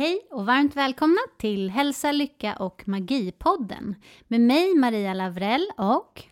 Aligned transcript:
Hej 0.00 0.20
och 0.30 0.46
varmt 0.46 0.76
välkomna 0.76 1.20
till 1.38 1.70
Hälsa, 1.70 2.12
Lycka 2.12 2.56
och 2.56 2.88
Magipodden 2.88 3.94
med 4.28 4.40
mig 4.40 4.74
Maria 4.74 5.14
Lavrell 5.14 5.66
och 5.76 6.22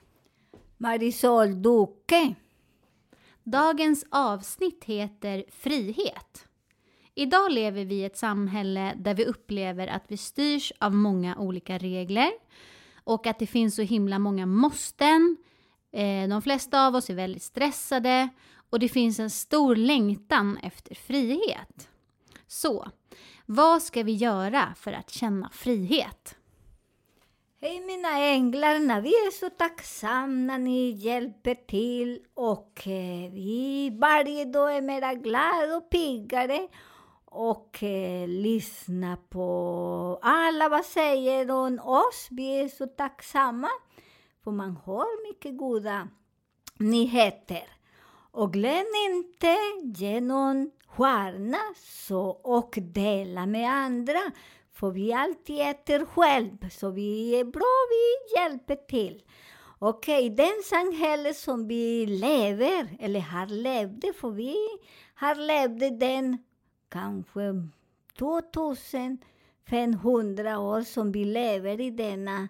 Marisol 0.76 1.62
Duque. 1.62 2.34
dagens 3.42 4.04
avsnitt 4.10 4.84
heter 4.84 5.44
Frihet. 5.50 6.48
Idag 7.14 7.52
lever 7.52 7.84
vi 7.84 7.94
i 7.94 8.04
ett 8.04 8.16
samhälle 8.16 8.94
där 8.96 9.14
vi 9.14 9.24
upplever 9.24 9.86
att 9.86 10.04
vi 10.08 10.16
styrs 10.16 10.72
av 10.80 10.94
många 10.94 11.36
olika 11.36 11.78
regler 11.78 12.30
och 13.04 13.26
att 13.26 13.38
det 13.38 13.46
finns 13.46 13.76
så 13.76 13.82
himla 13.82 14.18
många 14.18 14.46
måsten. 14.46 15.36
Eh, 15.92 16.28
De 16.28 16.42
flesta 16.42 16.86
av 16.86 16.94
oss 16.94 17.10
är 17.10 17.14
väldigt 17.14 17.42
stressade 17.42 18.28
och 18.70 18.78
det 18.78 18.88
finns 18.88 19.18
en 19.18 19.30
stor 19.30 19.76
längtan 19.76 20.56
efter 20.62 20.94
frihet. 20.94 21.88
Så, 22.48 22.88
vad 23.46 23.82
ska 23.82 24.02
vi 24.02 24.12
göra 24.12 24.74
för 24.76 24.92
att 24.92 25.10
känna 25.10 25.50
frihet? 25.50 26.36
Hej 27.60 27.80
mina 27.80 28.18
änglar, 28.18 29.00
vi 29.00 29.08
är 29.08 29.30
så 29.30 29.50
tacksamma 29.50 30.58
ni 30.58 30.90
hjälper 30.90 31.54
till 31.54 32.20
och 32.34 32.86
eh, 32.86 33.32
vi 33.32 33.90
varje 34.00 34.44
dag 34.44 34.76
är 34.76 34.82
mera 34.82 35.14
glada 35.14 35.76
och 35.76 35.90
piggare 35.90 36.68
och 37.24 37.82
eh, 37.82 38.28
lyssna 38.28 39.16
på 39.28 40.18
alla 40.22 40.68
vad 40.68 40.84
säger 40.84 41.50
om 41.50 41.78
oss. 41.78 42.28
Vi 42.30 42.60
är 42.60 42.68
så 42.68 42.86
tacksamma 42.86 43.68
för 44.44 44.50
man 44.50 44.76
har 44.76 45.28
mycket 45.28 45.56
goda 45.56 46.08
nyheter. 46.78 47.77
Och 48.30 48.52
glöm 48.52 48.86
inte 49.10 49.56
ge 49.82 50.20
någon 50.20 50.70
stjärna 50.86 51.58
så, 51.76 52.28
och 52.28 52.78
dela 52.80 53.46
med 53.46 53.70
andra. 53.70 54.20
För 54.72 54.90
vi 54.90 55.12
alltid 55.12 55.60
äter 55.60 56.04
själv, 56.04 56.68
så 56.70 56.90
vi 56.90 57.40
är 57.40 57.44
bra, 57.44 57.86
vi 57.90 58.40
hjälper 58.40 58.76
till. 58.76 59.22
Okej, 59.78 60.26
okay, 60.26 60.36
den 60.36 60.62
samhälle 60.64 61.34
som 61.34 61.68
vi 61.68 62.06
lever, 62.06 62.96
eller 63.00 63.20
har 63.20 63.46
levt, 63.46 64.16
för 64.16 64.30
vi 64.30 64.56
har 65.14 65.34
levt 65.34 66.00
den 66.00 66.38
kanske 66.88 67.40
2500 68.18 70.58
år 70.58 70.82
som 70.82 71.12
vi 71.12 71.24
lever 71.24 71.80
i 71.80 71.90
denna 71.90 72.48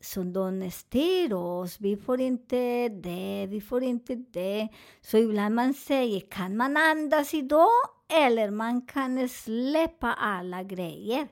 som 0.00 0.32
de 0.32 0.70
styr 0.70 1.32
oss. 1.32 1.80
Vi 1.80 1.96
får 1.96 2.20
inte 2.20 2.88
det, 2.88 3.46
vi 3.50 3.60
får 3.60 3.82
inte 3.82 4.14
det. 4.14 4.68
Så 5.00 5.18
ibland 5.18 5.54
man 5.54 5.74
säger, 5.74 6.20
kan 6.20 6.56
man 6.56 6.76
andas 6.76 7.34
idag? 7.34 7.68
Eller 8.08 8.50
man 8.50 8.82
kan 8.82 9.28
släppa 9.28 10.12
alla 10.12 10.62
grejer 10.62 11.28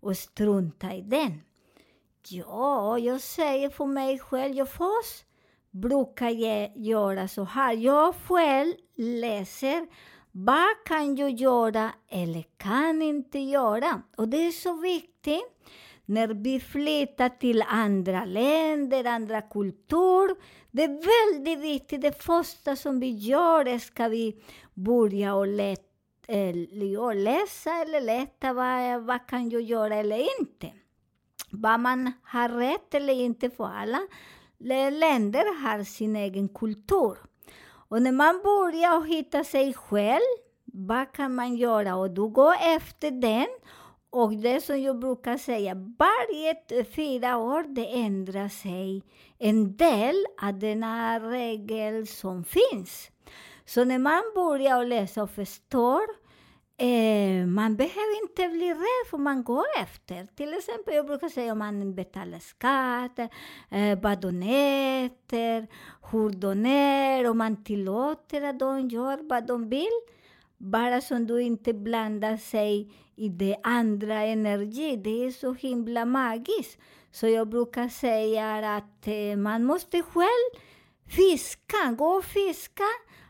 och 0.00 0.16
strunta 0.16 0.94
i 0.94 1.00
den. 1.00 1.40
Ja, 2.28 2.98
jag 2.98 3.20
säger 3.20 3.70
för 3.70 3.86
mig 3.86 4.18
själv, 4.18 4.54
jag 4.54 4.68
först 4.68 5.24
brukar 5.70 6.30
jag 6.30 6.76
göra 6.76 7.28
så 7.28 7.44
här. 7.44 7.72
Jag 7.72 8.14
själv 8.14 8.74
läser 8.96 9.86
vad 10.32 10.84
kan 10.84 11.16
jag 11.16 11.30
göra 11.30 11.92
eller 12.08 12.44
kan 12.56 13.02
inte 13.02 13.38
göra. 13.38 14.02
Och 14.16 14.28
det 14.28 14.46
är 14.46 14.50
så 14.50 14.80
viktigt 14.80 15.58
när 16.08 16.28
vi 16.28 16.60
flyttar 16.60 17.28
till 17.28 17.64
andra 17.68 18.24
länder, 18.24 19.04
andra 19.04 19.42
kulturer. 19.42 20.36
Det 20.70 20.84
är 20.84 20.88
väldigt 20.88 21.64
viktigt. 21.64 22.00
Det 22.00 22.22
första 22.22 22.76
som 22.76 23.00
vi 23.00 23.10
gör 23.10 23.78
ska 23.78 24.08
vi 24.08 24.42
börja 24.74 25.34
och 25.34 25.46
eh, 25.46 25.54
läsa, 25.54 25.82
eller 26.30 27.14
läsa 27.14 27.70
eller 27.70 28.00
leta 28.00 28.52
vad, 28.52 29.02
vad 29.02 29.26
kan 29.26 29.50
jag 29.50 29.62
göra 29.62 29.94
eller 29.94 30.40
inte. 30.40 30.72
Vad 31.50 31.80
man 31.80 32.12
har 32.22 32.48
rätt 32.48 32.94
eller 32.94 33.14
inte 33.14 33.50
för 33.50 33.64
alla 33.64 34.00
länder 34.90 35.62
har 35.62 35.84
sin 35.84 36.16
egen 36.16 36.48
kultur. 36.48 37.16
Och 37.88 38.02
när 38.02 38.12
man 38.12 38.40
börjar 38.44 39.04
hitta 39.04 39.44
sig 39.44 39.74
själv, 39.74 40.38
vad 40.64 41.12
kan 41.12 41.34
man 41.34 41.56
göra? 41.56 41.96
Och 41.96 42.10
du 42.10 42.28
går 42.28 42.54
efter 42.60 43.10
den 43.10 43.46
och 44.10 44.32
det 44.32 44.60
som 44.60 44.82
jag 44.82 44.98
brukar 44.98 45.36
säga, 45.36 45.74
varje 45.98 46.84
fyra 46.84 47.36
år 47.36 47.62
det 47.74 47.86
ändrar 47.86 48.48
sig 48.48 49.02
en 49.38 49.76
del 49.76 50.26
av 50.42 50.58
denna 50.58 51.20
regel 51.20 52.06
som 52.06 52.44
finns. 52.44 53.10
Så 53.64 53.84
när 53.84 53.98
man 53.98 54.22
börjar 54.34 54.84
läsa 54.84 55.22
och 55.22 55.30
förstår, 55.30 56.02
eh, 56.76 57.46
man 57.46 57.76
behöver 57.76 58.22
inte 58.22 58.48
bli 58.48 58.70
rädd 58.70 59.10
för 59.10 59.18
man 59.18 59.44
går 59.44 59.64
efter. 59.82 60.26
Till 60.36 60.54
exempel, 60.54 60.94
jag 60.94 61.06
brukar 61.06 61.28
säga 61.28 61.52
om 61.52 61.58
man 61.58 61.94
betalar 61.94 62.38
skatt, 62.38 63.18
eh, 63.70 64.00
vad 64.02 64.20
de 64.20 64.42
äter, 64.42 65.66
hur 66.10 66.30
de 66.30 66.66
är, 66.66 67.30
om 67.30 67.38
man 67.38 67.64
tillåter 67.64 68.42
att 68.42 68.58
de 68.58 68.88
gör 68.88 69.28
vad 69.28 69.46
de 69.46 69.68
vill. 69.68 70.00
Bara 70.58 71.00
som 71.00 71.26
du 71.26 71.42
inte 71.42 71.74
blandar 71.74 72.36
sig 72.36 72.92
i 73.16 73.28
det 73.28 73.56
andra 73.62 74.22
energi. 74.22 74.96
Det 74.96 75.24
är 75.24 75.30
så 75.30 75.52
himla 75.54 76.04
magiskt. 76.04 76.78
Så 77.10 77.28
jag 77.28 77.48
brukar 77.48 77.88
säga 77.88 78.76
att 78.76 79.06
eh, 79.06 79.36
man 79.36 79.64
måste 79.64 80.02
själv 80.02 80.62
fiska, 81.06 81.92
gå 81.98 82.06
och 82.06 82.24
fiska. 82.24 82.84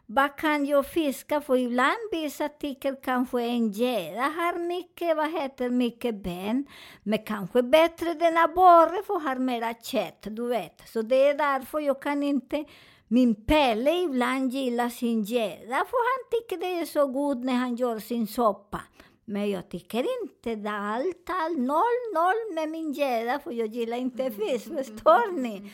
Vad 0.06 0.36
kan 0.36 0.66
jag 0.66 0.86
fiska? 0.86 1.40
För 1.40 1.56
ibland 1.56 1.98
vissa 2.12 2.48
tycker 2.48 3.02
kanske 3.02 3.42
en 3.42 3.70
gädda 3.70 4.20
har 4.20 4.58
mycket, 4.58 5.16
vad 5.16 5.32
heter 5.32 5.70
mycket 5.70 6.14
ben. 6.14 6.66
Men 7.02 7.18
kanske 7.18 7.62
bättre 7.62 8.14
den 8.14 8.36
abborre 8.36 9.02
för 9.06 9.20
har 9.20 9.36
mera 9.36 9.74
kött, 9.74 10.26
du 10.30 10.48
vet. 10.48 10.88
Så 10.88 11.02
det 11.02 11.28
är 11.28 11.34
därför 11.34 11.80
jag 11.80 12.02
kan 12.02 12.22
inte 12.22 12.64
min 13.08 13.44
Pelle 13.46 14.02
ibland 14.02 14.52
gillar 14.52 14.88
sin 14.88 15.22
gädda, 15.22 15.76
för 15.76 15.98
han 16.08 16.30
tycker 16.30 16.56
det 16.56 16.80
är 16.80 16.84
så 16.84 17.06
god 17.06 17.44
när 17.44 17.54
han 17.54 17.76
gör 17.76 17.98
sin 17.98 18.26
soppa. 18.26 18.80
Men 19.24 19.50
jag 19.50 19.68
tycker 19.70 20.06
inte 20.22 20.54
det 20.54 20.70
allt, 20.70 21.30
allt, 21.30 21.58
noll, 21.58 22.14
noll 22.14 22.54
med 22.54 22.68
min 22.68 22.92
gädda, 22.92 23.38
för 23.38 23.52
jag 23.52 23.68
gillar 23.68 23.96
inte 23.96 24.30
fisk, 24.30 24.64
förstår 24.64 25.32
ni? 25.40 25.72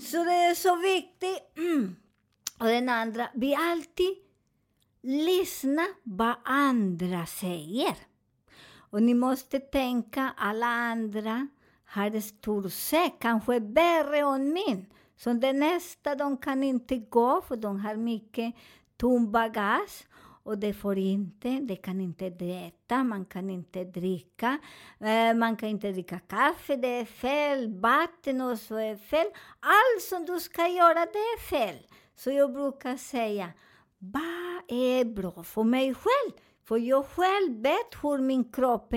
Så 0.00 0.24
det 0.24 0.32
är 0.32 0.54
så 0.54 0.76
viktigt. 0.76 1.56
Mm. 1.56 1.96
Och 2.58 2.66
den 2.66 2.88
andra, 2.88 3.28
vi 3.34 3.54
alltid 3.54 4.16
lyssna 5.02 5.86
vad 6.02 6.34
andra 6.44 7.26
säger. 7.26 7.96
Och 8.90 9.02
ni 9.02 9.14
måste 9.14 9.60
tänka, 9.60 10.34
alla 10.36 10.66
andra 10.66 11.48
har 11.84 12.20
stor 12.20 12.68
säck, 12.68 13.12
kanske 13.20 13.58
värre 13.58 14.18
än 14.18 14.52
min. 14.52 14.86
Så 15.16 15.32
det 15.32 15.52
nästa, 15.52 16.14
de 16.14 16.36
kan 16.36 16.62
inte 16.62 16.96
gå 16.96 17.40
för 17.40 17.56
de 17.56 17.80
har 17.80 17.96
mycket 17.96 18.54
tom 18.96 19.32
bagage. 19.32 20.06
Och 20.44 20.58
det 20.58 20.74
får 20.74 20.98
inte, 20.98 21.48
det 21.48 21.76
kan 21.76 22.00
inte 22.00 22.26
äta, 22.26 23.04
man 23.04 23.24
kan 23.24 23.50
inte 23.50 23.84
dricka, 23.84 24.58
eh, 25.00 25.34
man 25.34 25.56
kan 25.56 25.68
inte 25.68 25.92
dricka 25.92 26.18
kaffe, 26.18 26.76
det 26.76 26.88
är 26.88 27.04
fel, 27.04 27.80
vatten 27.80 28.40
och 28.40 28.58
så 28.58 28.76
är 28.76 28.96
fel. 28.96 29.26
Allt 29.60 30.02
som 30.02 30.24
du 30.26 30.40
ska 30.40 30.68
göra, 30.68 30.94
det 30.94 31.18
är 31.18 31.40
fel. 31.40 31.76
Så 32.14 32.30
jag 32.30 32.52
brukar 32.52 32.96
säga, 32.96 33.52
vad 33.98 34.62
är 34.68 35.04
bra 35.04 35.42
för 35.42 35.62
mig 35.64 35.94
själv? 35.94 36.32
För 36.64 36.76
jag 36.76 37.06
själv 37.06 37.62
vet 37.62 37.94
hur 38.02 38.18
min 38.18 38.44
kropp 38.52 38.94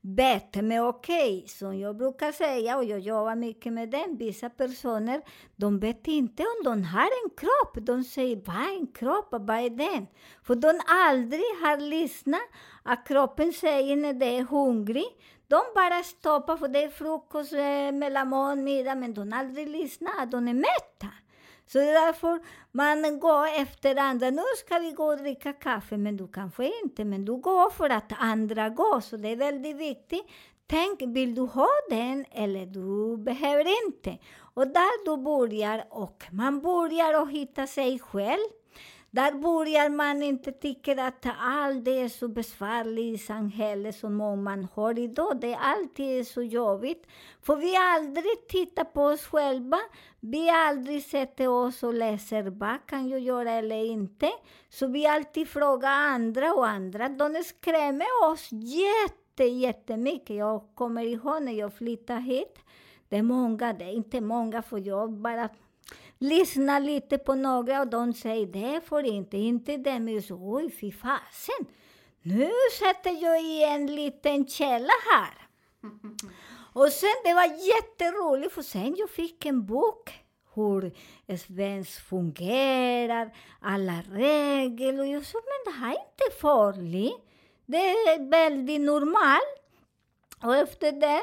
vet. 0.00 0.54
Men 0.54 0.84
okej, 0.84 1.44
som 1.48 1.78
jag 1.78 1.96
brukar 1.96 2.32
säga, 2.32 2.76
och 2.76 2.84
jag 2.84 3.00
jobbar 3.00 3.34
mycket 3.36 3.72
med 3.72 3.90
den, 3.90 4.16
vissa 4.16 4.50
personer, 4.50 5.22
de 5.56 5.78
vet 5.78 6.08
inte 6.08 6.42
om 6.42 6.64
de 6.64 6.84
har 6.84 7.10
en 7.24 7.30
kropp. 7.36 7.86
De 7.86 8.04
säger, 8.04 8.36
vad 8.36 8.56
är 8.56 8.78
en 8.78 8.86
kropp? 8.86 9.28
Vad 9.30 9.50
är 9.50 9.70
den? 9.70 10.06
För 10.42 10.54
de 10.54 10.80
aldrig 10.86 11.40
har 11.62 11.76
lyssnat 11.76 12.42
att 12.82 13.08
kroppen 13.08 13.52
säger 13.52 13.96
när 13.96 14.12
det 14.12 14.36
är 14.38 14.42
hungrig. 14.42 15.06
De 15.48 15.60
bara 15.74 16.02
stoppar, 16.02 16.56
för 16.56 16.68
det 16.68 16.84
är 16.84 16.90
frukost, 16.90 17.52
eh, 17.52 17.92
mellanmål, 17.92 18.56
middag, 18.56 18.94
men 18.94 19.14
de 19.14 19.32
aldrig 19.32 19.68
lyssnar, 19.68 20.26
de 20.26 20.48
är 20.48 20.54
mätta. 20.54 21.08
Så 21.72 21.78
det 21.78 21.90
är 21.90 22.06
därför 22.06 22.40
man 22.72 23.20
går 23.20 23.46
efter 23.56 23.96
andra. 23.96 24.30
Nu 24.30 24.42
ska 24.58 24.78
vi 24.78 24.92
gå 24.92 25.04
och 25.04 25.18
dricka 25.18 25.52
kaffe, 25.52 25.96
men 25.96 26.16
du 26.16 26.28
kanske 26.28 26.80
inte, 26.84 27.04
men 27.04 27.24
du 27.24 27.36
går 27.36 27.70
för 27.70 27.90
att 27.90 28.12
andra 28.18 28.68
går. 28.68 29.00
Så 29.00 29.16
det 29.16 29.28
är 29.28 29.36
väldigt 29.36 29.76
viktigt. 29.76 30.22
Tänk, 30.66 31.02
vill 31.02 31.34
du 31.34 31.42
ha 31.42 31.68
den 31.90 32.24
eller 32.30 32.66
du 32.66 33.16
behöver 33.16 33.86
inte? 33.86 34.18
Och 34.54 34.66
där 34.66 35.04
du 35.04 35.22
börjar, 35.22 35.84
och 35.90 36.24
man 36.30 36.60
börjar 36.60 37.22
att 37.22 37.30
hitta 37.30 37.66
sig 37.66 37.98
själv. 37.98 38.48
Där 39.14 39.32
börjar 39.32 39.88
man 39.90 40.22
inte 40.22 40.52
tycka 40.52 41.04
att 41.04 41.26
allt 41.40 41.88
är 41.88 42.08
så 42.08 42.28
besvärligt 42.28 43.14
i 43.14 43.18
samhället 43.18 43.96
som 43.96 44.16
man 44.44 44.68
har 44.74 44.98
idag. 44.98 45.40
Det 45.40 45.52
är 45.52 45.58
alltid 45.58 46.26
så 46.26 46.42
jobbigt. 46.42 47.06
För 47.42 47.56
vi 47.56 47.76
aldrig 47.76 48.48
tittar 48.48 48.84
på 48.84 49.02
oss 49.02 49.26
själva. 49.26 49.78
Vi 50.20 50.50
aldrig 50.50 51.04
sätter 51.04 51.48
oss 51.48 51.82
och 51.82 51.94
läser 51.94 52.42
vad 52.42 52.86
kan 52.86 53.08
jag 53.08 53.20
göra 53.20 53.50
eller 53.50 53.84
inte. 53.84 54.30
Så 54.68 54.86
vi 54.86 55.06
alltid 55.06 55.48
frågar 55.48 55.90
andra 55.90 56.54
och 56.54 56.68
andra. 56.68 57.08
De 57.08 57.42
skrämmer 57.44 58.30
oss 58.30 58.48
jätte, 58.52 59.44
jättemycket. 59.44 60.36
Jag 60.36 60.62
kommer 60.74 61.04
ihåg 61.04 61.42
när 61.42 61.52
jag 61.52 61.74
flyttade 61.74 62.20
hit. 62.20 62.58
Det 63.08 63.16
är 63.16 63.22
många, 63.22 63.72
det 63.72 63.84
är 63.84 63.92
inte 63.92 64.20
många 64.20 64.62
för 64.62 64.78
jag 64.78 65.12
bara 65.12 65.48
lyssnar 66.22 66.80
lite 66.80 67.18
på 67.18 67.34
några 67.34 67.80
och 67.80 67.88
de 67.88 68.14
säger 68.14 68.46
det 68.46 68.80
får 68.86 69.04
inte, 69.04 69.36
inte 69.36 69.76
det. 69.76 70.22
Så, 70.22 70.34
oj 70.34 70.70
fy 70.70 70.92
fasen. 70.92 71.66
Nu 72.22 72.50
sätter 72.78 73.22
jag 73.22 73.42
i 73.42 73.62
en 73.64 73.86
liten 73.86 74.46
källa 74.48 74.92
här. 75.12 75.48
Och 76.74 76.88
sen, 76.88 77.14
det 77.24 77.34
var 77.34 77.44
jätteroligt, 77.44 78.54
för 78.54 78.62
sen 78.62 78.94
jag 78.98 79.10
fick 79.10 79.46
en 79.46 79.66
bok 79.66 80.10
hur 80.54 80.92
svensk 81.36 82.08
fungerar, 82.08 83.36
alla 83.60 84.02
regler. 84.10 85.00
Och 85.00 85.06
jag 85.06 85.26
sa, 85.26 85.38
men 85.38 85.72
det 85.72 85.80
här 85.80 85.90
är 85.90 85.98
inte 85.98 86.40
farligt. 86.40 87.16
Det 87.66 87.76
är 87.76 88.30
väldigt 88.30 88.80
normalt. 88.80 89.62
Och 90.42 90.56
efter 90.56 90.92
den, 90.92 91.22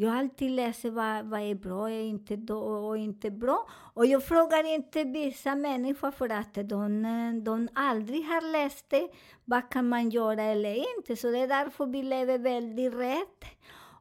jag 0.00 0.16
alltid 0.16 0.50
läser 0.50 0.90
vad, 0.90 1.24
vad 1.24 1.40
är 1.40 1.54
bra 1.54 1.82
och 1.82 1.90
inte, 1.90 2.36
då, 2.36 2.58
och 2.58 2.98
inte 2.98 3.30
bra. 3.30 3.66
Och 3.94 4.06
jag 4.06 4.24
frågar 4.24 4.74
inte 4.74 5.04
vissa 5.04 5.54
människor 5.54 6.10
för 6.10 6.28
att 6.28 6.54
de, 6.54 7.02
de 7.44 7.68
aldrig 7.74 8.24
har 8.24 8.52
läst 8.52 8.90
det. 8.90 9.08
Vad 9.44 9.70
kan 9.70 9.88
man 9.88 10.10
göra 10.10 10.42
eller 10.42 10.96
inte? 10.96 11.16
Så 11.16 11.30
det 11.30 11.38
är 11.38 11.48
därför 11.48 11.86
vi 11.86 12.02
lever 12.02 12.38
väldigt 12.38 12.94
rätt. 12.94 13.44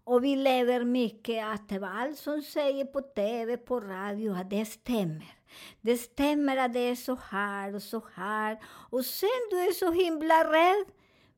Och 0.04 0.24
vi 0.24 0.36
lever 0.36 0.84
mycket 0.84 1.46
att 1.46 1.84
allt 1.84 2.18
som 2.18 2.42
säger 2.42 2.86
på 2.86 3.02
TV, 3.02 3.58
på 3.58 3.80
radio, 3.80 4.34
att 4.34 4.50
det 4.50 4.66
stämmer. 4.66 5.36
Det 5.82 5.98
stämmer 5.98 6.58
att 6.58 6.74
det 6.74 6.80
är 6.80 6.96
så 6.96 7.18
här 7.30 7.76
och 7.76 7.84
så 7.84 8.04
här. 8.14 8.60
Och 8.66 9.06
sen 9.06 9.48
du 9.50 9.58
är 9.60 9.72
så 9.72 9.92
himla 9.92 10.44
rädd. 10.44 10.86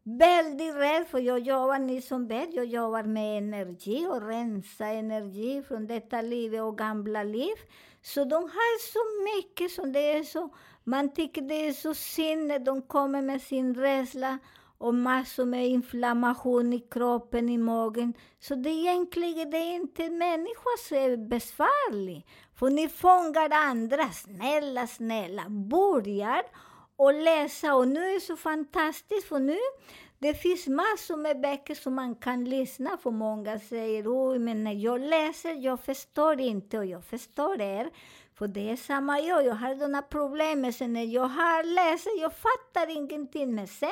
Väldigt 0.04 0.76
rädd, 0.76 1.08
för 1.08 1.20
jag 1.20 1.40
jobbar, 1.40 1.80
ni 1.80 2.02
som 2.02 2.28
vet, 2.28 2.54
jag 2.54 2.66
jobbar 2.66 3.04
med 3.04 3.38
energi 3.38 4.08
och 4.08 4.28
rensa 4.28 4.86
energi 4.86 5.64
från 5.68 5.88
detta 5.88 6.22
liv 6.22 6.56
och 6.56 6.78
gamla 6.78 7.24
liv. 7.24 7.56
Så 8.02 8.24
de 8.24 8.44
har 8.44 8.80
så 8.80 9.00
mycket 9.36 9.72
som 9.72 9.94
det 9.94 10.12
är 10.12 10.24
så, 10.24 10.50
man 10.84 11.14
tycker 11.14 11.42
det 11.42 11.68
är 11.68 11.74
så 11.74 11.94
synd 11.94 12.48
när 12.48 12.60
de 12.60 12.82
kommer 12.82 13.22
med 13.22 13.42
sin 13.42 13.76
rädsla 13.76 14.40
och 14.78 14.94
massor 14.94 15.46
med 15.46 15.68
inflammation 15.68 16.74
i 16.74 16.80
kroppen, 16.80 17.50
i 17.50 17.58
magen. 17.58 18.14
Så 18.40 18.56
det 18.56 18.70
egentligen 18.70 19.50
det 19.50 19.58
är 19.58 19.76
inte 19.76 20.04
är 20.04 21.18
besvärlig. 21.18 22.26
För 22.56 22.70
ni 22.70 22.90
fångar 22.90 23.50
andra. 23.54 24.10
Snälla, 24.10 24.88
snälla, 24.88 25.50
börjar 25.50 26.44
och 27.02 27.14
läsa. 27.14 27.76
Och 27.76 27.88
nu 27.88 28.00
är 28.00 28.14
det 28.14 28.20
så 28.20 28.38
fantastiskt, 28.38 29.28
för 29.28 29.40
nu 29.40 29.58
det 30.20 30.34
finns 30.34 30.68
massor 30.68 31.18
med 31.18 31.42
böcker 31.42 31.76
som 31.76 31.96
man 31.96 32.16
kan 32.16 32.46
lyssna 32.46 32.98
på. 32.98 33.12
Många 33.12 33.60
säger 33.60 34.04
oj, 34.08 34.40
men 34.40 34.64
när 34.64 34.74
jag 34.74 35.02
läser, 35.02 35.54
jag 35.54 35.80
förstår 35.80 36.40
inte. 36.40 36.78
Och 36.78 36.86
jag 36.86 37.04
förstår 37.04 37.62
er. 37.62 37.90
För 38.34 38.48
det 38.48 38.70
är 38.70 38.76
samma 38.76 39.20
jag, 39.20 39.46
jag 39.46 39.56
har 39.56 39.76
de 39.76 39.94
här 39.94 40.02
problemen. 40.02 40.74
Sen 40.74 40.94
när 40.94 41.04
jag 41.04 41.28
har 41.28 41.64
läst, 41.64 42.08
jag 42.22 42.34
fattar 42.34 42.98
ingenting. 42.98 43.56
Men 43.56 43.68
sen 43.68 43.90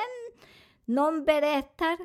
någon 0.84 1.24
berättar, 1.24 1.98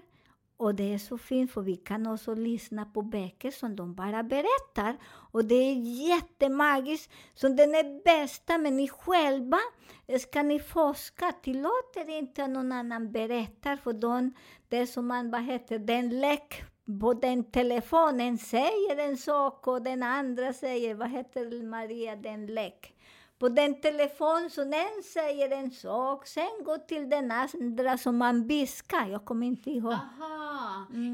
och 0.58 0.76
det 0.76 0.94
är 0.94 0.98
så 0.98 1.18
fint 1.18 1.52
för 1.52 1.62
vi 1.62 1.76
kan 1.76 2.08
också 2.08 2.34
lyssna 2.36 2.86
på 2.86 3.02
böcker 3.02 3.52
som 3.52 3.76
de 3.76 3.96
bara 3.96 4.24
berättar. 4.24 4.98
Och 5.32 5.46
det 5.46 5.56
är 5.56 5.74
jättemagiskt. 6.10 7.12
Så 7.34 7.48
den 7.48 7.76
är 7.76 8.04
bästa, 8.04 8.58
men 8.58 8.78
ni 8.78 8.88
själva 8.88 9.60
eh, 10.08 10.20
ska 10.20 10.44
ni 10.44 10.60
forska. 10.60 11.32
Tillåter 11.32 12.10
inte 12.10 12.44
att 12.44 12.50
någon 12.50 12.72
annan 12.72 13.12
berättar, 13.12 13.76
för 13.76 13.94
de, 13.94 14.34
det 14.70 14.88
som 14.88 15.08
man, 15.08 15.32
vad 15.32 15.44
heter 15.44 15.80
den 15.80 16.20
läck 16.20 16.64
på 17.02 17.14
den 17.14 17.44
telefonen 17.52 18.38
säger 18.38 18.98
en 18.98 19.18
sak 19.18 19.68
och 19.68 19.82
den 19.82 20.04
andra 20.04 20.54
säger, 20.54 20.96
vad 20.96 21.10
heter 21.10 21.64
Maria, 21.64 22.16
den 22.16 22.48
läck 22.48 22.96
på 23.40 23.50
den 23.50 23.82
telefon 23.82 24.50
som 24.50 24.72
den 24.72 25.04
säger 25.14 25.52
en 25.52 25.72
sak, 25.72 26.28
sen 26.28 26.64
går 26.66 26.78
till 26.78 27.10
den 27.10 27.32
andra 27.32 27.98
som 27.98 28.18
man 28.18 28.48
viskar. 28.48 29.08
Jag 29.08 29.26
kommer 29.26 29.48
inte 29.48 29.72
ihåg. 29.72 29.92
Aha, 29.92 30.45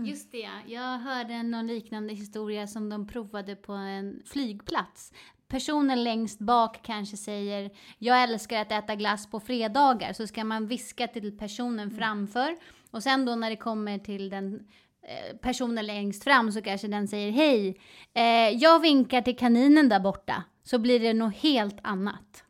just 0.06 0.32
det. 0.32 0.50
Jag 0.68 1.00
hörde 1.00 1.44
någon 1.44 1.68
liknande 1.68 2.14
historia 2.14 2.68
som 2.68 2.90
de 2.90 3.08
provade 3.08 3.56
på 3.56 3.74
en 3.74 4.22
flygplats. 4.26 5.14
Personen 5.48 6.04
längst 6.04 6.40
bak 6.40 6.80
kanske 6.84 7.18
säger 7.18 7.72
“Jag 7.98 8.24
älskar 8.24 8.62
att 8.62 8.72
äta 8.72 8.96
glass 8.96 9.32
på 9.32 9.40
fredagar” 9.40 10.14
så 10.14 10.28
ska 10.28 10.44
man 10.44 10.68
viska 10.68 11.08
till 11.08 11.38
personen 11.38 11.92
framför 11.92 12.58
och 12.92 13.04
sen 13.04 13.26
då 13.26 13.36
när 13.36 13.50
det 13.50 13.56
kommer 13.56 13.98
till 13.98 14.30
den 14.30 14.68
eh, 15.04 15.38
personen 15.38 15.86
längst 15.86 16.24
fram 16.24 16.52
så 16.52 16.62
kanske 16.62 16.88
den 16.88 17.08
säger 17.08 17.32
“Hej, 17.32 17.78
eh, 18.14 18.58
jag 18.58 18.80
vinkar 18.80 19.22
till 19.22 19.38
kaninen 19.38 19.90
där 19.90 20.00
borta” 20.00 20.44
så 20.64 20.80
blir 20.80 21.00
det 21.00 21.14
något 21.14 21.36
helt 21.36 21.80
annat. 21.84 22.44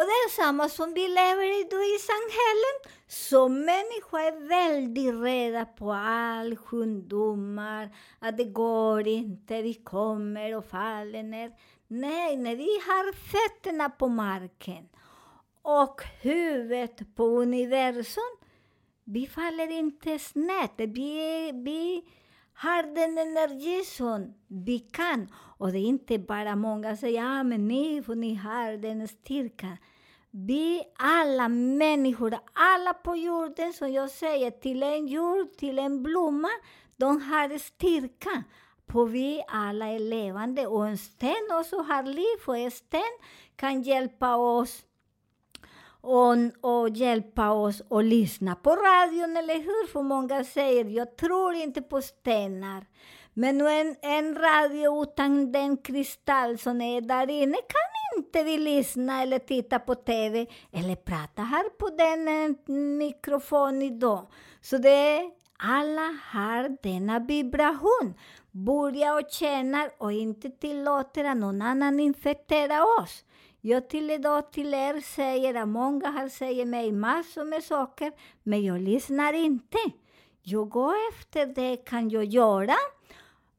Och 0.00 0.06
det 0.06 0.12
är 0.12 0.30
samma 0.30 0.68
som 0.68 0.94
vi 0.94 1.08
lever 1.08 1.60
idag 1.60 1.84
i 1.84 1.98
samhällen. 1.98 2.76
Som 3.06 3.64
människor 3.64 4.20
är 4.20 4.48
väldigt 4.48 5.14
rädda 5.14 5.64
på 5.64 5.92
all 5.92 6.56
sjukdomar, 6.56 7.96
att 8.18 8.36
det 8.36 8.44
går 8.44 9.08
inte, 9.08 9.62
vi 9.62 9.74
kommer 9.74 10.56
och 10.56 10.64
faller 10.64 11.22
ner. 11.22 11.52
Nej, 11.88 12.36
när 12.36 12.56
vi 12.56 12.80
har 12.86 13.12
fötterna 13.12 13.90
på 13.90 14.08
marken 14.08 14.88
och 15.62 16.02
huvudet 16.20 17.14
på 17.16 17.24
universum, 17.24 18.36
vi 19.04 19.26
faller 19.26 19.70
inte 19.70 20.18
snett. 20.18 20.74
Vi, 20.76 21.50
vi 21.52 22.04
har 22.54 22.82
den 22.82 23.18
energi 23.18 23.84
som 23.84 24.34
vi 24.48 24.78
kan. 24.78 25.28
Och 25.60 25.72
det 25.72 25.78
är 25.78 25.86
inte 25.86 26.18
bara 26.18 26.56
många 26.56 26.88
som 26.88 26.96
säger 26.96 27.22
ja, 27.22 27.42
men 27.42 27.68
ni, 27.68 28.02
för 28.02 28.14
ni 28.14 28.34
har 28.34 28.76
den 28.76 29.08
styrkan. 29.08 29.76
Vi 30.30 30.82
alla 30.96 31.48
människor, 31.48 32.38
alla 32.52 32.94
på 32.94 33.16
jorden, 33.16 33.72
som 33.72 33.92
jag 33.92 34.10
säger, 34.10 34.50
till 34.50 34.82
en 34.82 35.06
jord, 35.06 35.56
till 35.56 35.78
en 35.78 36.02
blomma, 36.02 36.48
de 36.96 37.22
har 37.22 37.58
styrka. 37.58 38.44
För 38.92 39.04
vi 39.04 39.42
alla 39.48 39.86
är 39.86 39.98
levande 39.98 40.66
och 40.66 40.86
en 40.86 40.98
sten 40.98 41.48
också 41.60 41.76
har 41.76 42.02
liv 42.02 42.38
och 42.46 42.58
en 42.58 42.70
sten 42.70 43.18
kan 43.56 43.82
hjälpa 43.82 44.36
oss 44.36 44.84
och, 46.00 46.34
och 46.60 46.88
hjälpa 46.88 47.50
oss 47.50 47.82
att 47.90 48.04
lyssna 48.04 48.54
på 48.54 48.70
radion, 48.70 49.36
eller 49.36 49.58
hur? 49.58 49.86
För 49.86 50.02
många 50.02 50.44
säger, 50.44 50.84
jag 50.84 51.16
tror 51.16 51.54
inte 51.54 51.82
på 51.82 52.02
stenar. 52.02 52.86
Men 53.34 53.60
en, 53.60 53.96
en 54.02 54.34
radio 54.34 55.02
utan 55.02 55.52
den 55.52 55.76
kristall 55.76 56.58
som 56.58 56.80
är 56.80 57.00
där 57.00 57.30
inne 57.30 57.56
kan 57.56 57.90
inte 58.18 58.42
vi 58.42 58.58
lyssna 58.58 59.22
eller 59.22 59.38
titta 59.38 59.78
på 59.78 59.94
TV 59.94 60.46
eller 60.72 60.96
prata 60.96 61.42
här 61.42 61.68
på 61.68 61.88
den 61.88 62.28
eh, 62.28 63.86
idag. 63.86 64.26
Så 64.60 64.78
det 64.78 65.30
alla 65.58 66.18
har 66.32 66.82
denna 66.82 67.18
vibration. 67.18 68.14
Börja 68.50 69.14
och 69.14 69.30
känna 69.30 69.90
och 69.98 70.12
inte 70.12 70.50
tillåter 70.50 71.24
att 71.24 71.36
någon 71.36 71.62
annan 71.62 72.00
infekterar 72.00 73.00
oss. 73.02 73.24
Jag 73.60 73.88
till 73.88 74.10
idag 74.10 74.52
till 74.52 74.74
er 74.74 75.00
säger 75.00 75.54
att 75.54 75.68
många 75.68 76.10
har 76.10 76.28
säger 76.28 76.64
mig 76.64 76.92
massor 76.92 77.44
med 77.44 77.64
saker, 77.64 78.12
men 78.42 78.64
jag 78.64 78.80
lyssnar 78.80 79.32
inte. 79.32 79.78
Jag 80.42 80.68
går 80.68 80.94
efter 81.08 81.46
det 81.46 81.76
kan 81.76 82.08
jag 82.08 82.24
göra, 82.24 82.76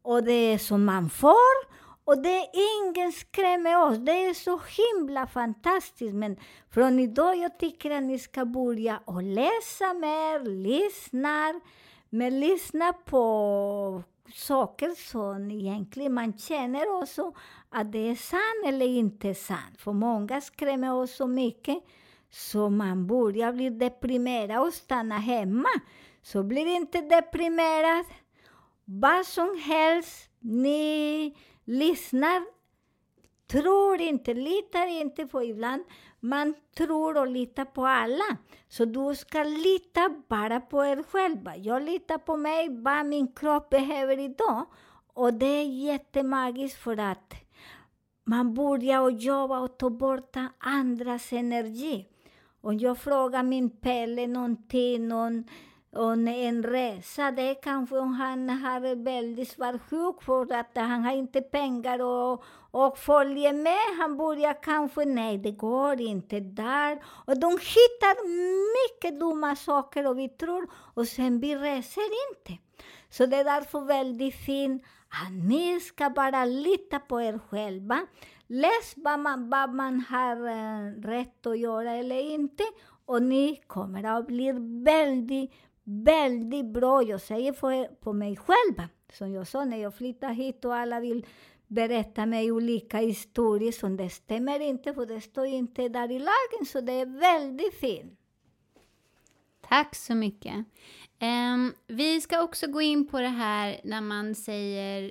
och 0.02 0.24
det 0.24 0.54
är 0.54 0.58
som 0.58 0.86
man 0.86 1.10
får. 1.10 1.72
Och 2.04 2.22
det 2.22 2.38
är 2.38 2.48
ingen 2.54 3.12
skrämmer 3.12 3.84
oss. 3.84 3.98
Det 3.98 4.26
är 4.26 4.34
så 4.34 4.60
himla 4.78 5.28
fantastiskt. 5.28 6.14
Men 6.14 6.38
från 6.70 7.00
idag 7.00 7.38
jag 7.38 7.60
tycker 7.60 7.92
att 7.92 8.04
ni 8.04 8.20
ska 8.20 8.46
börja 8.46 9.00
och 9.06 9.24
läsa 9.24 9.94
mer, 9.94 10.40
lyssna, 10.50 11.62
men 12.10 12.40
lyssna 12.40 12.94
på 12.94 14.04
saker 14.34 14.90
som 15.12 15.52
egentligen 15.52 16.14
man 16.14 16.38
känner 16.38 17.02
också 17.02 17.34
att 17.70 17.92
det 17.92 18.10
är 18.10 18.16
sant 18.16 18.66
eller 18.66 18.86
inte 18.86 19.36
sant. 19.36 19.78
För 19.78 19.94
många 19.94 20.42
skrämmer 20.42 20.94
oss 20.94 21.16
så 21.16 21.28
mycket 21.28 21.84
så 22.30 22.70
man 22.70 23.08
börjar 23.08 23.54
bli 23.54 23.70
deprimerad 23.70 24.68
och 24.68 24.74
stanna 24.74 25.18
hemma. 25.18 25.70
Så 26.22 26.44
blir 26.44 26.68
inte 26.68 27.02
deprimerad. 27.02 28.06
Vad 28.94 29.26
som 29.26 29.58
helst, 29.64 30.30
ni 30.40 31.36
lyssnar, 31.66 32.44
tror 33.48 34.02
inte, 34.02 34.34
litar 34.34 34.88
inte 34.88 35.26
på 35.26 35.44
ibland. 35.44 35.84
Man 36.20 36.54
tror 36.78 37.18
och 37.18 37.28
litar 37.28 37.66
på 37.66 37.86
alla. 37.86 38.38
Så 38.68 38.86
du 38.86 39.16
ska 39.16 39.44
lita 39.44 40.10
bara 40.28 40.60
på 40.60 40.86
er 40.86 41.04
själva. 41.04 41.58
Jag 41.58 41.84
litar 41.84 42.18
på 42.18 42.38
mig, 42.38 42.82
vad 42.82 43.06
min 43.06 43.34
kropp 43.34 43.70
behöver 43.70 44.20
idag. 44.20 44.66
Och 45.14 45.34
det 45.34 45.46
är 45.46 45.66
jättemagiskt 45.66 46.78
för 46.78 47.00
att 47.00 47.34
man 48.24 48.54
börjar 48.54 49.02
och 49.02 49.12
jobba 49.12 49.60
och 49.60 49.78
ta 49.78 49.90
bort 49.90 50.36
andras 50.60 51.34
energi. 51.34 52.08
Om 52.62 52.78
jag 52.78 52.98
frågar 52.98 53.44
min 53.44 53.70
Pelle 53.70 54.28
någonting, 54.28 55.08
någon, 55.08 55.44
och 55.96 56.14
en 56.14 56.64
resa, 56.64 57.32
det 57.32 57.56
kanske 57.56 57.98
om 57.98 58.14
han 58.14 58.50
har 58.50 58.96
väldigt 58.96 59.50
svår 59.50 59.78
sjuk 59.78 60.24
för 60.24 60.54
att 60.54 60.72
han 60.76 61.04
har 61.04 61.14
inte 61.14 61.42
pengar 61.42 62.00
och, 62.02 62.44
och 62.72 62.98
följer 62.98 63.54
med. 63.54 63.98
Han 64.00 64.18
börjar 64.18 64.64
kanske, 64.64 65.06
nej 65.06 65.38
det 65.38 65.52
går 65.52 66.02
inte 66.02 66.40
där. 66.40 67.04
Och 67.26 67.40
de 67.40 67.52
hittar 67.52 68.16
mycket 68.78 69.20
dumma 69.20 69.56
saker 69.56 70.08
och 70.08 70.20
vi 70.20 70.30
tror, 70.30 70.70
och 70.74 71.08
sen 71.08 71.40
vi 71.40 71.56
reser 71.56 72.10
inte. 72.30 72.64
Så 73.10 73.26
det 73.26 73.38
är 73.38 73.44
därför 73.44 73.82
väldigt 73.82 74.36
fint 74.36 74.84
att 74.84 75.28
ah, 75.28 75.30
ni 75.30 75.80
ska 75.80 76.10
bara 76.10 76.46
lita 76.46 77.00
på 77.00 77.22
er 77.22 77.40
själva. 77.50 78.00
Läs 78.48 78.94
vad 78.96 79.20
man, 79.20 79.50
vad 79.50 79.74
man 79.74 80.06
har 80.10 80.48
eh, 80.48 81.02
rätt 81.02 81.46
att 81.46 81.60
göra 81.60 81.92
eller 81.92 82.20
inte 82.20 82.64
och 83.06 83.24
ni 83.24 83.62
kommer 83.68 84.04
att 84.04 84.28
bli 84.28 84.52
väldigt, 84.84 85.52
väldigt 85.84 86.66
bra. 86.66 87.04
Jag 87.04 87.22
säger 87.22 87.54
för, 87.54 87.86
på 87.86 88.14
mig 88.14 88.36
själv, 88.36 88.88
som 89.14 89.34
jag 89.34 89.48
sa 89.48 89.66
när 89.66 89.78
jag 89.78 89.96
flyttade 89.96 90.34
hit 90.34 90.66
och 90.66 90.76
alla 90.76 91.00
vill 91.00 91.26
berätta 91.68 92.26
mig 92.26 92.52
olika 92.52 92.98
historier 92.98 93.72
som 93.72 93.98
det 93.98 94.10
stämmer 94.10 94.60
inte, 94.60 94.94
för 94.94 95.06
det 95.06 95.22
står 95.22 95.46
inte 95.46 95.90
där 95.90 96.12
i 96.12 96.20
lagen, 96.20 96.66
så 96.68 96.82
det 96.82 96.94
är 96.94 97.20
väldigt 97.20 97.74
fint. 97.74 98.20
Tack 99.62 99.96
så 99.96 100.16
mycket. 100.16 100.66
Um, 101.22 101.74
vi 101.88 102.22
ska 102.22 102.44
också 102.44 102.68
gå 102.68 102.82
in 102.82 103.08
på 103.08 103.20
det 103.20 103.28
här 103.28 103.82
när 103.84 104.02
man 104.02 104.36
säger 104.36 105.04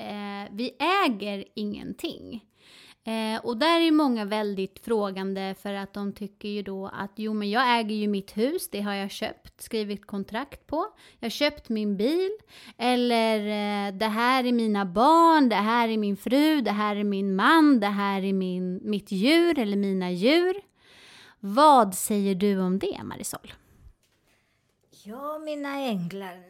uh, 0.00 0.48
vi 0.50 0.76
äger 1.06 1.44
ingenting. 1.54 2.44
Eh, 3.06 3.44
och 3.44 3.56
där 3.56 3.80
är 3.80 3.90
många 3.90 4.24
väldigt 4.24 4.78
frågande 4.78 5.54
för 5.58 5.74
att 5.74 5.92
de 5.92 6.12
tycker 6.12 6.48
ju 6.48 6.62
då 6.62 6.86
att 6.86 7.10
jo 7.16 7.34
men 7.34 7.50
jag 7.50 7.78
äger 7.78 7.94
ju 7.96 8.08
mitt 8.08 8.36
hus, 8.36 8.68
det 8.70 8.80
har 8.80 8.94
jag 8.94 9.10
köpt, 9.10 9.62
skrivit 9.62 10.06
kontrakt 10.06 10.66
på. 10.66 10.86
Jag 11.18 11.26
har 11.26 11.30
köpt 11.30 11.68
min 11.68 11.96
bil. 11.96 12.30
Eller 12.78 13.38
eh, 13.38 13.94
det 13.94 14.06
här 14.06 14.44
är 14.44 14.52
mina 14.52 14.84
barn, 14.84 15.48
det 15.48 15.56
här 15.56 15.88
är 15.88 15.98
min 15.98 16.16
fru, 16.16 16.60
det 16.60 16.70
här 16.70 16.96
är 16.96 17.04
min 17.04 17.36
man, 17.36 17.80
det 17.80 17.86
här 17.86 18.22
är 18.22 18.32
min, 18.32 18.80
mitt 18.82 19.12
djur 19.12 19.58
eller 19.58 19.76
mina 19.76 20.10
djur. 20.10 20.56
Vad 21.40 21.94
säger 21.94 22.34
du 22.34 22.60
om 22.60 22.78
det 22.78 23.02
Marisol? 23.02 23.52
Ja, 25.04 25.38
mina 25.38 25.80
änglar, 25.80 26.44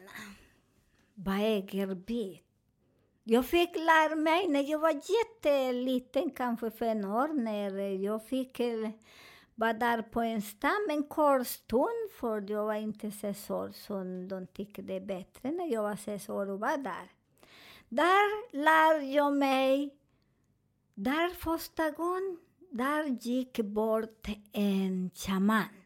vad 1.13 1.39
äger 1.39 1.87
vi? 2.07 2.44
Jag 3.27 3.45
fick 3.45 3.75
lära 3.75 4.15
mig 4.15 4.47
när 4.47 4.71
jag 4.71 4.79
var 4.79 4.93
jätteliten, 4.93 6.29
kanske 6.29 6.71
fem 6.71 7.05
år, 7.05 7.27
när 7.27 7.89
jag 8.03 8.25
fick 8.25 8.61
vara 9.55 9.73
där 9.73 10.01
på 10.01 10.21
en 10.21 10.41
stam 10.41 10.87
en 10.89 11.03
kort 11.03 11.47
stund, 11.47 12.11
för 12.19 12.51
jag 12.51 12.65
var 12.65 12.73
inte 12.75 13.11
sex 13.11 13.49
år, 13.49 13.71
så 13.71 13.93
de 14.29 14.47
tyckte 14.53 14.81
det 14.81 15.01
bättre 15.01 15.51
när 15.51 15.73
jag 15.73 15.83
var 15.83 15.95
sex 15.95 16.29
år 16.29 16.49
och 16.49 16.59
var 16.59 16.77
där. 16.77 17.11
Där 17.89 18.55
lärde 18.63 19.05
jag 19.05 19.33
mig, 19.33 19.97
där 20.93 21.29
första 21.29 21.91
gången, 21.91 22.37
där 22.71 23.03
gick 23.03 23.59
bort 23.59 24.27
en 24.53 25.11
shaman. 25.15 25.84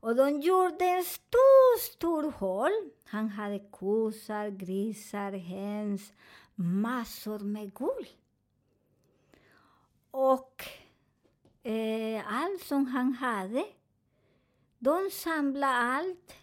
Och 0.00 0.16
de 0.16 0.40
gjorde 0.40 0.84
en 0.84 1.04
stor, 1.04 1.78
stor 1.78 2.32
hål. 2.32 2.70
Han 3.04 3.28
hade 3.28 3.58
kossar, 3.58 4.48
grisar, 4.48 5.32
höns, 5.32 6.12
massor 6.54 7.38
med 7.38 7.74
guld. 7.74 8.08
Och 10.10 10.64
eh, 11.62 12.42
allt 12.42 12.62
som 12.62 12.86
han 12.86 13.12
hade, 13.12 13.64
de 14.78 15.10
samlade 15.12 15.74
allt 15.74 16.34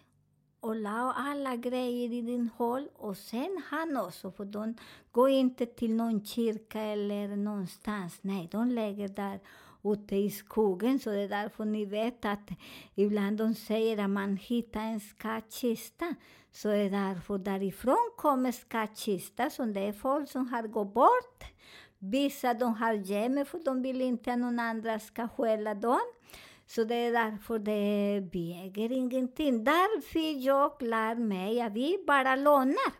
och 0.60 0.76
la 0.76 1.12
alla 1.12 1.56
grejer 1.56 2.12
i 2.12 2.22
din 2.22 2.50
hål. 2.56 2.88
Och 2.94 3.16
sen 3.16 3.62
han 3.66 3.96
också, 3.96 4.30
för 4.30 4.44
de 4.44 4.74
går 5.12 5.30
inte 5.30 5.66
till 5.66 5.94
någon 5.94 6.24
kyrka 6.24 6.80
eller 6.80 7.36
någonstans. 7.36 8.18
Nej, 8.20 8.48
de 8.52 8.70
lägger 8.70 9.08
där 9.08 9.40
ute 9.92 10.16
i 10.16 10.30
skogen. 10.30 10.98
Så 10.98 11.10
det 11.10 11.20
är 11.20 11.28
därför 11.28 11.64
ni 11.64 11.84
vet 11.84 12.24
att 12.24 12.50
ibland 12.94 13.38
de 13.38 13.54
säger 13.54 14.04
att 14.04 14.10
man 14.10 14.36
hittar 14.36 14.80
en 14.80 15.00
skattkista. 15.00 16.14
Så 16.52 16.68
det 16.68 16.76
är 16.76 16.90
därför 16.90 17.38
därifrån 17.38 18.10
kommer 18.16 18.52
skattkista, 18.52 19.50
som 19.50 19.72
det 19.72 19.80
är 19.80 19.92
folk 19.92 20.30
som 20.30 20.48
har 20.48 20.62
gått 20.62 20.94
bort. 20.94 21.44
Vissa 21.98 22.54
de 22.54 22.74
har 22.74 22.92
gömt 22.92 23.48
för 23.48 23.64
de 23.64 23.82
vill 23.82 24.00
inte 24.00 24.32
att 24.32 24.38
någon 24.38 24.58
annan 24.58 25.00
ska 25.00 25.28
stjäla 25.28 25.74
dem. 25.74 26.00
Så 26.66 26.84
det 26.84 26.94
är 26.94 27.12
därför 27.12 27.58
det 27.58 28.20
väger 28.32 28.92
ingenting. 28.92 29.64
Därför 29.64 30.44
jag 30.46 30.82
lär 30.82 31.14
mig 31.14 31.60
att 31.60 31.72
vi 31.72 32.04
bara 32.06 32.36
lånar. 32.36 32.92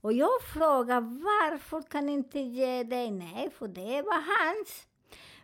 Och 0.00 0.12
jag 0.12 0.42
frågar 0.54 1.00
varför 1.00 1.82
kan 1.82 2.08
inte 2.08 2.38
ge 2.38 2.82
dig? 2.82 3.10
Nej, 3.10 3.50
för 3.50 3.68
det 3.68 4.02
var 4.02 4.22
hans. 4.38 4.87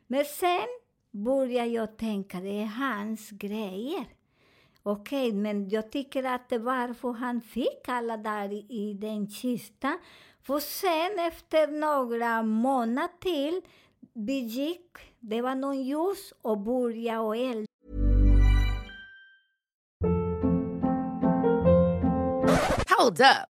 Men 0.06 0.24
sen 0.24 0.68
började 1.10 1.68
jag 1.68 1.96
tänka, 1.96 2.40
det 2.40 2.62
är 2.62 2.66
hans 2.66 3.30
grejer. 3.30 4.06
Okej, 4.82 5.28
okay, 5.28 5.40
men 5.40 5.68
jag 5.68 5.92
tycker 5.92 6.24
att 6.24 6.48
det 6.48 6.58
varför 6.58 7.12
han 7.12 7.40
fick 7.40 7.88
alla 7.88 8.16
där 8.16 8.52
i, 8.52 8.66
i 8.68 8.94
den 8.94 9.30
kistan. 9.30 9.98
För 10.42 10.58
sen 10.60 11.18
efter 11.18 11.66
några 11.66 12.42
månader 12.42 13.08
till, 13.20 13.60
vi 14.12 14.38
gick, 14.38 14.90
det 15.20 15.42
var 15.42 15.54
någon 15.54 15.82
ljus 15.82 16.32
och 16.42 16.58
började 16.58 17.18
och 17.18 17.36
elda. 17.36 17.66
Hold 22.98 23.20
up. 23.20 23.53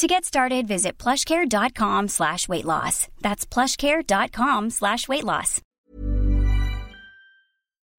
To 0.00 0.06
get 0.06 0.24
started, 0.24 0.66
visit 0.66 0.96
plushcare.com 0.96 2.08
slash 2.08 2.48
weight 2.48 2.64
loss. 2.64 3.08
That's 3.20 3.44
plushcare.com 3.44 4.70
slash 4.70 5.08
weight 5.08 5.24
loss. 5.24 5.60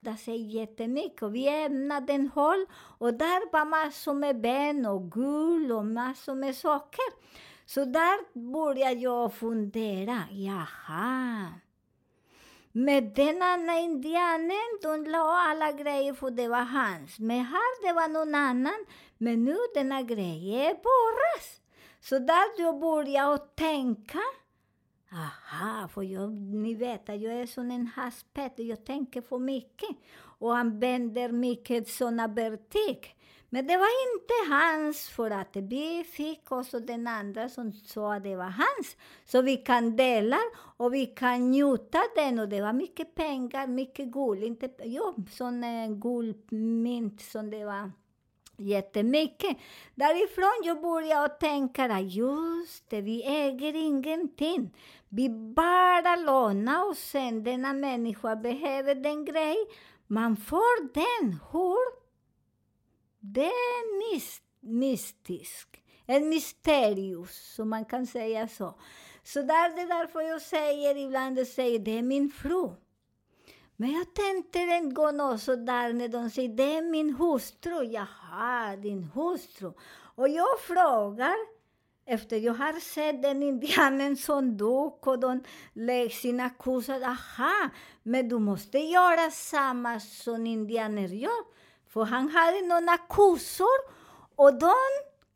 det 0.00 0.16
sig 0.16 0.56
jättemycket. 0.56 1.30
Vi 1.32 1.48
ämnade 1.64 2.12
en 2.12 2.28
hål 2.28 2.66
och 2.98 3.14
där 3.14 3.52
var 3.52 3.64
massor 3.64 4.14
med 4.14 4.40
ben 4.40 4.86
och 4.86 5.12
guld 5.12 5.72
och 5.72 5.86
massor 5.86 6.34
med 6.34 6.56
saker. 6.56 7.04
Så 7.66 7.84
där 7.84 8.50
började 8.52 9.00
jag 9.00 9.34
fundera. 9.34 10.22
Jaha. 10.30 11.46
Med 12.72 13.04
den 13.14 13.42
andra 13.42 13.78
indianen, 13.78 14.78
de 14.82 15.04
la 15.04 15.42
alla 15.48 15.72
grejer 15.72 16.14
för 16.14 16.30
det 16.30 16.48
var 16.48 16.64
hans. 16.64 17.18
Men 17.18 17.40
här 17.40 17.86
det 17.86 17.92
var 17.92 18.08
någon 18.08 18.34
annan. 18.34 18.86
Men 19.18 19.44
nu 19.44 19.56
denna 19.74 20.02
grejen 20.02 20.60
är 20.60 20.74
borras. 20.74 21.61
Så 22.02 22.18
där 22.18 22.62
då 22.62 22.78
började 22.78 23.34
att 23.34 23.56
tänka. 23.56 24.18
Aha, 25.12 25.88
för 25.88 26.02
jag, 26.02 26.32
ni 26.32 26.74
vet 26.74 27.08
att 27.08 27.20
jag 27.20 27.32
är 27.32 27.46
som 27.46 27.70
en 27.70 27.86
haspet, 27.86 28.52
jag 28.56 28.84
tänker 28.84 29.20
för 29.22 29.38
mycket 29.38 29.96
och 30.38 30.56
använder 30.56 31.32
mycket 31.32 31.88
såna 31.88 32.28
vertik. 32.28 33.16
Men 33.48 33.66
det 33.66 33.76
var 33.76 33.88
inte 34.14 34.54
hans, 34.54 35.08
för 35.08 35.30
att 35.30 35.56
vi 35.56 36.04
fick 36.04 36.52
också 36.52 36.80
den 36.80 37.06
andra 37.06 37.48
som 37.48 37.72
sa 37.72 38.14
att 38.14 38.22
det 38.22 38.36
var 38.36 38.44
hans. 38.50 38.96
Så 39.24 39.42
vi 39.42 39.56
kan 39.56 39.96
dela 39.96 40.38
och 40.54 40.94
vi 40.94 41.06
kan 41.06 41.50
njuta 41.50 41.98
den 42.16 42.38
och 42.38 42.48
det 42.48 42.60
var 42.60 42.72
mycket 42.72 43.14
pengar, 43.14 43.66
mycket 43.66 44.08
guld. 44.12 44.44
Inte, 44.44 44.70
jo, 44.84 45.14
sån 45.30 45.64
eh, 45.64 45.88
guldmynt 45.88 47.20
som 47.20 47.50
det 47.50 47.64
var 47.64 47.90
jättemycket. 48.62 49.56
Därifrån 49.94 50.62
jag 50.64 50.82
började 50.82 51.28
tänka 51.28 51.84
att 51.84 52.12
just 52.12 52.90
det, 52.90 53.00
vi 53.00 53.22
äger 53.22 53.76
ingenting. 53.76 54.76
Vi 55.08 55.28
bara 55.28 56.16
lånar 56.16 56.88
och 56.88 56.96
sen 56.96 57.44
denna 57.44 57.72
människa 57.72 58.36
behöver 58.36 58.94
den 58.94 59.24
grej, 59.24 59.56
man 60.06 60.36
får 60.36 60.92
den. 60.94 61.38
Hur? 61.52 62.02
Det 63.20 63.46
är 63.46 64.12
myst 64.12 64.42
mystiskt. 64.62 65.76
En 66.06 66.28
mysterius, 66.28 67.54
som 67.54 67.68
man 67.68 67.84
kan 67.84 68.06
säga 68.06 68.48
så. 68.48 68.74
Så 69.22 69.42
där, 69.42 69.76
det 69.76 69.82
är 69.82 69.88
därför 69.88 70.20
jag 70.20 70.42
säger 70.42 70.96
ibland, 70.96 71.38
jag 71.38 71.46
säger 71.46 71.78
det 71.78 71.98
är 71.98 72.02
min 72.02 72.30
fru. 72.30 72.68
Men 73.76 73.92
jag 73.92 74.14
tänkte 74.14 74.58
en 74.58 74.94
gång 74.94 75.20
också 75.20 75.56
där 75.56 75.92
när 75.92 76.08
de 76.08 76.30
säger 76.30 76.48
det 76.48 76.76
är 76.76 76.82
min 76.82 77.14
hustru. 77.14 77.84
Jaha, 77.84 78.76
din 78.76 79.04
hustru. 79.04 79.72
Och 80.14 80.28
jag 80.28 80.60
frågar, 80.60 81.34
efter 82.06 82.36
jag 82.36 82.54
har 82.54 82.80
sett 82.80 83.22
den 83.22 83.42
indianen 83.42 84.16
som 84.16 84.56
dog 84.56 85.08
och 85.08 85.18
de 85.18 85.44
lägger 85.72 86.08
sina 86.08 86.50
kossor. 86.50 87.04
Aha, 87.04 87.70
men 88.02 88.28
du 88.28 88.38
måste 88.38 88.78
göra 88.78 89.30
samma 89.30 90.00
som 90.00 90.46
indianer 90.46 91.08
gör. 91.08 91.44
För 91.88 92.04
han 92.04 92.28
hade 92.28 92.62
några 92.62 92.98
kossor 92.98 93.78
och 94.36 94.58
de 94.58 94.74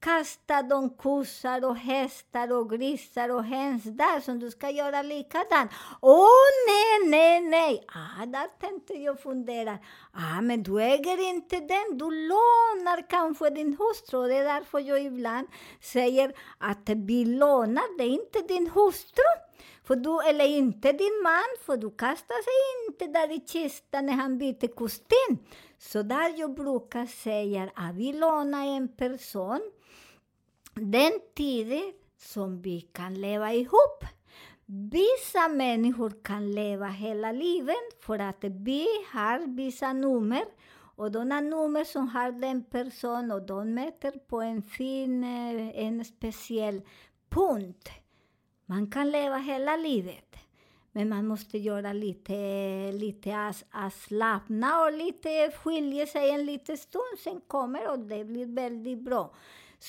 kastade 0.01 0.69
de 0.69 0.91
kossor 0.91 1.65
och 1.65 1.77
hästar 1.77 2.53
och 2.53 2.71
grisar 2.71 3.29
och 3.29 3.45
höns 3.45 3.85
där, 3.85 4.21
som 4.21 4.39
du 4.39 4.51
ska 4.51 4.71
göra 4.71 5.03
likadant. 5.03 5.71
Åh, 6.01 6.27
nej, 6.69 7.11
nej, 7.11 7.41
nej! 7.41 7.85
Ah, 7.89 8.27
där 8.27 8.47
tänkte 8.61 8.95
jag 8.95 9.21
fundera. 9.21 9.79
Ah, 10.13 10.41
men 10.41 10.63
du 10.63 10.83
äger 10.83 11.29
inte 11.29 11.57
den, 11.61 11.99
du 11.99 12.05
lånar 12.05 13.11
kanske 13.11 13.51
din 13.51 13.77
hustru. 13.79 14.29
Det 14.29 14.37
är 14.37 14.45
därför 14.45 14.79
jag 14.79 15.03
ibland 15.03 15.47
säger 15.81 16.33
att 16.59 16.89
vi 16.89 17.25
lånar, 17.25 17.99
det 17.99 18.05
är 18.05 18.09
inte 18.09 18.41
din 18.41 18.71
hustru. 18.71 19.25
För 19.85 19.97
du, 19.97 20.29
eller 20.29 20.45
inte 20.45 20.93
din 20.93 21.21
man, 21.23 21.67
för 21.67 21.77
du 21.77 21.91
kastar 21.91 22.43
sig 22.43 22.89
inte 22.89 23.19
där 23.19 23.33
i 23.33 23.41
kistan 23.41 24.07
när 24.07 24.13
han 24.13 24.39
byter 24.39 24.75
kostym. 24.75 25.39
Så 25.79 26.03
där 26.03 26.35
jag 26.37 26.55
brukar 26.55 27.07
säga 27.07 27.71
att 27.75 27.95
vi 27.95 28.13
lånar 28.13 28.67
en 28.67 28.89
person 28.89 29.61
den 30.81 31.13
tiden 31.35 31.93
som 32.19 32.63
vi 32.63 32.81
kan 32.81 33.15
leva 33.15 33.53
ihop. 33.53 34.05
Vissa 34.67 35.49
människor 35.49 36.13
kan 36.23 36.53
leva 36.53 36.87
hela 36.87 37.33
livet 37.33 38.01
för 38.01 38.19
att 38.19 38.45
vi 38.45 38.87
har 39.13 39.57
vissa 39.57 39.93
nummer 39.93 40.45
och 40.97 41.13
de 41.13 41.29
nummer 41.29 41.85
som 41.85 42.09
har 42.09 42.33
den 42.33 42.65
person 42.65 43.33
och 43.33 43.43
de 43.47 43.75
mäter 43.75 44.11
på 44.11 44.41
en 44.41 44.63
fin, 44.63 45.25
eh, 45.25 45.87
en 45.87 46.05
speciell 46.05 46.83
punkt. 47.29 47.91
Man 48.67 48.91
kan 48.91 49.11
leva 49.11 49.37
hela 49.37 49.77
livet. 49.77 50.37
Men 50.93 51.09
man 51.09 51.27
måste 51.27 51.59
göra 51.59 51.93
lite, 51.93 52.33
lite 52.93 53.37
as, 53.37 53.65
avslappna 53.71 54.83
och 54.83 54.93
lite 54.93 55.51
skilja 55.51 56.07
sig 56.07 56.31
en 56.31 56.47
liten 56.47 56.79
stund. 56.79 57.19
Sen 57.25 57.41
kommer 57.47 57.91
och 57.91 57.99
det 57.99 58.25
blir 58.25 58.47
väldigt 58.47 58.99
bra. 58.99 59.35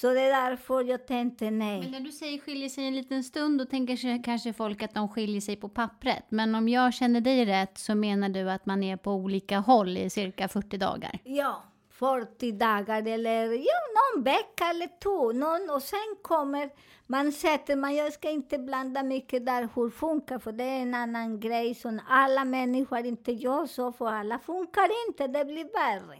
Så 0.01 0.13
det 0.13 0.21
är 0.21 0.49
därför 0.49 0.83
jag 0.83 1.07
tänkte 1.07 1.51
nej. 1.51 1.79
Men 1.79 1.91
när 1.91 1.99
du 1.99 2.11
säger 2.11 2.39
skiljer 2.39 2.69
sig 2.69 2.87
en 2.87 2.95
liten 2.95 3.23
stund, 3.23 3.59
då 3.59 3.65
tänker 3.65 3.95
sig 3.95 4.21
kanske 4.23 4.53
folk 4.53 4.83
att 4.83 4.93
de 4.93 5.09
skiljer 5.09 5.41
sig 5.41 5.55
på 5.55 5.69
pappret. 5.69 6.25
Men 6.29 6.55
om 6.55 6.69
jag 6.69 6.93
känner 6.93 7.21
dig 7.21 7.45
rätt 7.45 7.77
så 7.77 7.95
menar 7.95 8.29
du 8.29 8.51
att 8.51 8.65
man 8.65 8.83
är 8.83 8.97
på 8.97 9.11
olika 9.11 9.59
håll 9.59 9.97
i 9.97 10.09
cirka 10.09 10.47
40 10.47 10.77
dagar? 10.77 11.19
Ja, 11.23 11.63
40 11.89 12.51
dagar 12.51 13.07
eller 13.07 13.51
ja, 13.51 13.79
någon 13.97 14.23
vecka 14.23 14.65
eller 14.69 14.99
två. 15.03 15.31
Någon, 15.31 15.75
och 15.75 15.81
sen 15.81 16.15
kommer 16.21 16.69
man 17.09 17.31
sätter 17.31 17.75
man, 17.75 17.95
jag 17.95 18.13
ska 18.13 18.29
inte 18.29 18.59
blanda 18.59 19.03
mycket 19.03 19.45
där 19.45 19.69
hur 19.75 19.89
funkar, 19.89 20.39
för 20.39 20.51
det 20.51 20.63
är 20.63 20.81
en 20.81 20.93
annan 20.93 21.39
grej 21.39 21.75
som 21.75 21.99
alla 22.07 22.45
människor 22.45 23.05
inte 23.05 23.31
gör 23.31 23.65
så, 23.65 23.91
för 23.91 24.07
alla 24.07 24.39
funkar 24.39 24.89
inte, 25.07 25.27
det 25.27 25.45
blir 25.45 25.73
värre. 25.73 26.17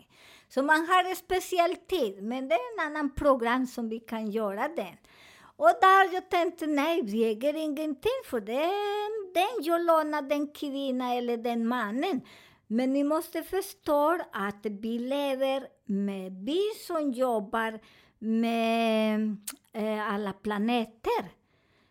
Så 0.50 0.64
man 0.64 0.86
har 0.86 1.10
en 1.10 1.16
speciell 1.16 1.76
tid, 1.76 2.24
men 2.24 2.48
det 2.48 2.56
är 2.56 2.74
en 2.74 2.88
annan 2.88 3.16
program 3.16 3.68
som 3.68 3.90
vi 3.90 4.00
kan 4.00 4.32
göra 4.32 4.68
den. 4.68 4.98
Och 5.58 5.72
där 5.82 6.14
jag 6.14 6.30
tänkte, 6.30 6.68
nej, 6.68 7.02
vi 7.04 7.26
äger 7.26 7.56
ingenting, 7.56 8.22
för 8.26 8.40
det 8.40 8.64
är 8.64 9.34
den 9.34 9.64
jag 9.64 9.86
lånar 9.86 10.22
den 10.22 10.48
kvinnan 10.48 11.12
eller 11.12 11.38
den 11.38 11.68
mannen. 11.68 12.22
Men 12.68 12.94
ni 12.94 13.04
måste 13.04 13.44
förstå 13.44 14.20
att 14.32 14.66
vi 14.66 15.00
lever 15.00 15.68
med, 15.86 16.32
vi 16.46 16.62
som 16.88 17.12
jobbar 17.12 17.80
med 18.20 19.38
eh, 19.74 20.14
alla 20.14 20.34
planeter. 20.34 21.32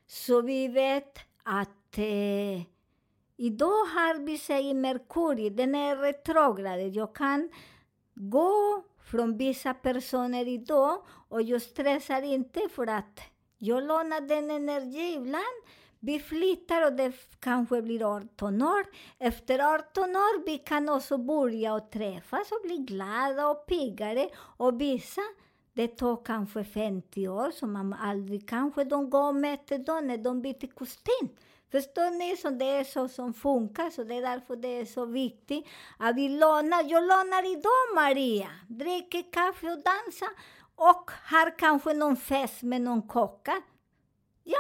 Så 0.07 0.41
vi 0.41 0.69
vet 0.69 1.19
att 1.43 1.99
eh, 1.99 2.63
idag 3.37 3.85
har 3.85 4.27
vi, 4.27 4.39
säger 4.39 4.75
Merkurius, 4.75 5.57
den 5.57 5.75
är 5.75 5.97
retrograd. 5.97 6.81
Jag 6.81 7.15
kan 7.15 7.49
gå 8.17 8.83
från 9.03 9.37
vissa 9.37 9.75
personer 9.75 10.49
idag 10.49 11.03
och 11.29 11.43
jag 11.43 11.63
stressar 11.63 12.23
inte 12.23 12.61
för 12.71 12.87
att 12.87 13.21
jag 13.59 13.83
lånar 13.83 14.21
den 14.21 14.51
energi 14.51 15.15
ibland. 15.15 15.57
Vi 16.01 16.19
flyttar 16.19 16.87
och 16.87 16.93
det 16.93 17.13
kanske 17.41 17.83
blir 17.83 18.17
18 18.17 18.63
år. 18.63 18.87
Efter 19.19 19.75
18 19.75 20.05
år 20.05 20.47
vi 20.47 20.59
kan 20.59 20.89
också 20.89 21.19
börja 21.19 21.75
och 21.75 21.91
träffas 21.91 22.53
och 22.53 22.61
bli 22.65 22.77
glada 22.77 23.49
och 23.49 23.67
piggare. 23.67 24.29
Och 24.37 24.81
vissa, 24.81 25.21
det 25.73 25.89
tar 25.89 26.25
kanske 26.25 26.65
50 26.65 27.29
år, 27.29 27.51
så 27.51 27.67
man 27.67 27.93
aldrig 27.93 28.49
kanske 28.49 28.85
de 28.85 29.11
går 29.11 29.29
och 29.29 29.35
möter 29.35 29.79
dem 29.79 30.07
när 30.07 30.19
de 30.19 30.43
byter 30.43 30.75
kostym. 30.75 31.29
Förstår 31.77 32.11
ni? 32.11 32.37
Så 32.37 32.51
det 32.51 32.65
är 32.65 32.85
så 32.85 33.09
som 33.09 33.35
funkar, 33.35 33.91
så 33.91 34.05
det 34.05 34.15
är 34.15 34.23
därför 34.23 34.57
det 34.57 34.69
är 34.81 34.85
så 34.85 35.05
viktigt 35.05 35.67
att 35.99 36.17
vi 36.17 36.29
lånar. 36.29 36.83
Jag 36.91 37.03
lånar 37.03 37.53
idag, 37.53 37.95
Maria. 37.95 38.51
Dricker 38.69 39.33
kaffe 39.33 39.67
och 39.67 39.83
dansar 39.83 40.29
och 40.77 41.11
har 41.25 41.59
kanske 41.59 41.93
någon 41.93 42.17
fest 42.17 42.63
med 42.63 42.83
någon 42.83 43.09
kocka. 43.09 43.63
Ja, 44.45 44.59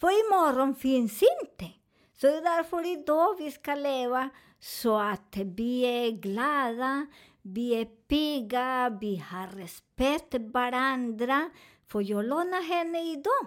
för 0.00 0.08
imorgon 0.08 0.74
finns 0.74 1.22
inte. 1.22 1.72
Så 2.20 2.26
det 2.26 2.36
är 2.36 2.56
därför 2.56 2.92
idag 2.92 3.36
vi 3.38 3.50
ska 3.50 3.74
leva 3.74 4.30
så 4.60 4.98
att 4.98 5.36
vi 5.36 5.82
är 5.82 6.10
glada, 6.10 7.06
vi 7.42 7.80
är 7.80 7.84
pigga, 7.84 8.98
vi 9.00 9.16
har 9.16 9.46
respekt 9.46 10.30
för 10.30 10.52
varandra. 10.52 11.50
För 11.86 12.10
jag 12.10 12.24
lånar 12.24 12.62
henne 12.62 13.12
idag. 13.12 13.46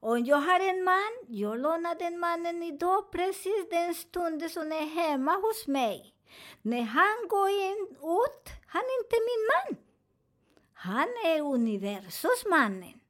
Om 0.00 0.24
jag 0.24 0.36
har 0.36 0.60
en 0.60 0.84
man, 0.84 1.12
jag 1.26 1.60
lånar 1.60 1.94
den 1.94 2.18
mannen 2.18 2.62
idag 2.62 3.10
precis 3.10 3.68
den 3.70 3.94
stunden 3.94 4.50
som 4.50 4.72
är 4.72 4.86
hemma 4.86 5.32
hos 5.32 5.66
mig. 5.66 6.14
När 6.62 6.82
han 6.82 7.28
går 7.28 7.48
in 7.48 7.86
ut, 7.90 8.48
han 8.66 8.82
är 8.82 8.98
inte 9.04 9.16
min 9.28 9.46
man. 9.52 9.82
Han 10.72 11.08
är 11.24 11.40
universums 11.40 12.44
mannen. 12.50 13.00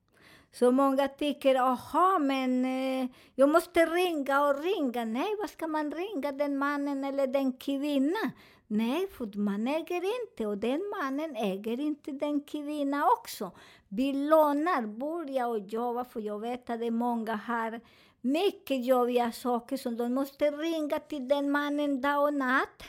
Så 0.53 0.71
många 0.71 1.09
tycker, 1.09 1.55
aha, 1.55 2.19
men 2.19 2.65
eh, 2.65 3.09
jag 3.35 3.49
måste 3.49 3.87
ringa 3.87 4.47
och 4.47 4.63
ringa. 4.63 5.05
Nej, 5.05 5.37
vad 5.39 5.51
ska 5.51 5.67
man 5.67 5.93
ringa 5.93 6.33
den 6.33 6.59
mannen 6.59 7.05
eller 7.05 7.27
den 7.27 7.53
kvinnan? 7.53 8.31
Nej, 8.67 9.09
för 9.09 9.39
man 9.39 9.69
äger 9.69 10.23
inte 10.23 10.47
och 10.47 10.59
den 10.59 10.81
mannen 11.01 11.37
äger 11.37 11.81
inte 11.81 12.13
den 12.13 12.41
kvinnan 12.41 13.03
också. 13.19 13.53
Vi 13.89 14.13
lånar, 14.13 14.87
börja 14.87 15.49
och 15.49 15.59
jobba, 15.59 16.05
för 16.05 16.21
jag 16.21 16.39
vet 16.39 16.71
att 16.71 16.81
det 16.81 16.87
är 16.87 16.91
många 16.91 17.37
har 17.37 17.81
mycket 18.21 18.87
jobbiga 18.87 19.33
saker 19.33 19.77
som 19.77 19.97
de 19.97 20.15
måste 20.15 20.51
ringa 20.51 20.99
till 20.99 21.29
den 21.29 21.51
mannen 21.51 22.01
dag 22.01 22.23
och 22.23 22.35
natt. 22.35 22.83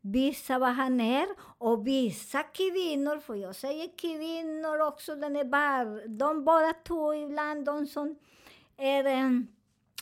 Visa 0.00 0.58
vad 0.58 0.68
han 0.68 1.00
är 1.00 1.26
och 1.58 1.86
vissa 1.86 2.42
kvinnor, 2.42 3.18
för 3.18 3.34
jag 3.34 3.56
säger 3.56 3.98
kvinnor 3.98 4.80
också, 4.80 5.16
den 5.16 5.36
är 5.36 5.44
bara, 5.44 5.84
de 6.06 6.44
båda 6.44 6.72
två 6.86 7.14
ibland, 7.14 7.64
de 7.64 7.86
som 7.86 8.16
är, 8.76 9.04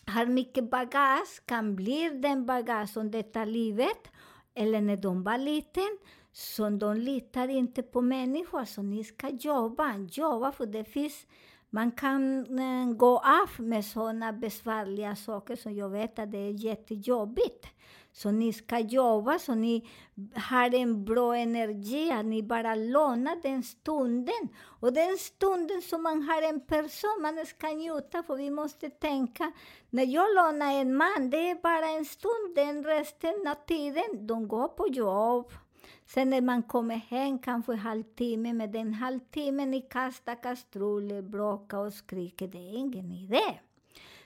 har 0.07 0.27
mycket 0.27 0.71
bagage, 0.71 1.47
kan 1.47 1.77
bli 1.77 2.09
den 2.09 2.47
bagage 2.47 2.89
som 2.89 3.11
detta 3.11 3.45
livet, 3.45 4.09
eller 4.55 4.81
när 4.81 4.97
de 4.97 5.23
var 5.23 5.39
liten, 5.39 5.99
så 6.37 6.71
de 6.71 6.97
litar 6.97 7.49
inte 7.49 7.83
på 7.83 8.01
människor, 8.01 8.65
så 8.65 8.83
ni 8.83 9.05
ska 9.05 9.29
jobba, 9.29 9.97
jobba, 10.13 10.53
för 10.53 10.67
det 10.67 10.85
finns 10.85 11.27
man 11.75 11.91
kan 11.91 12.47
eh, 12.59 12.97
gå 12.97 13.19
av 13.19 13.51
med 13.59 13.85
sådana 13.85 14.33
besvärliga 14.33 15.17
saker 15.17 15.57
som 15.57 15.75
jag 15.75 15.89
vet 15.89 16.19
att 16.19 16.33
det 16.33 16.39
är 16.39 16.65
jättejobbigt. 16.65 17.67
Så 18.13 18.31
ni 18.31 18.53
ska 18.53 18.79
jobba 18.79 19.39
så 19.39 19.55
ni 19.55 19.89
har 20.35 20.75
en 20.75 21.05
bra 21.05 21.37
energi, 21.37 22.11
att 22.11 22.25
ni 22.25 22.43
bara 22.43 22.75
lånar 22.75 23.43
den 23.43 23.63
stunden. 23.63 24.49
Och 24.81 24.93
den 24.93 25.19
stunden 25.19 25.83
som 25.83 26.03
man 26.03 26.23
har 26.23 26.43
en 26.43 26.61
person, 26.61 27.23
man 27.23 27.47
ska 27.47 27.67
njuta, 27.67 28.23
för 28.23 28.37
vi 28.37 28.51
måste 28.51 28.91
tänka, 28.91 29.53
när 29.91 30.07
jag 30.07 30.35
lånar 30.35 30.73
en 30.73 30.97
man, 30.97 31.31
det 31.31 31.51
är 31.51 31.63
bara 31.63 31.89
en 31.89 32.05
stund, 32.05 32.55
den 32.55 32.85
resten 32.85 33.47
av 33.49 33.67
tiden, 33.67 34.27
de 34.27 34.49
går 34.49 34.69
på 34.69 34.89
jobb. 34.89 35.53
Sen 36.07 36.31
när 36.31 36.41
man 36.41 36.63
kommer 36.63 36.97
hem, 36.97 37.39
kanske 37.39 37.75
halvtimme, 37.75 38.53
med 38.53 38.71
den 38.71 38.95
halvtimmen 38.95 39.71
ni 39.71 39.81
kastar 39.81 40.43
kastruller, 40.43 41.23
bråkar 41.23 41.79
och 41.79 41.93
skriker, 41.93 42.49
det 42.49 42.59
är 42.59 42.77
ingen 42.77 43.13
idé. 43.13 43.59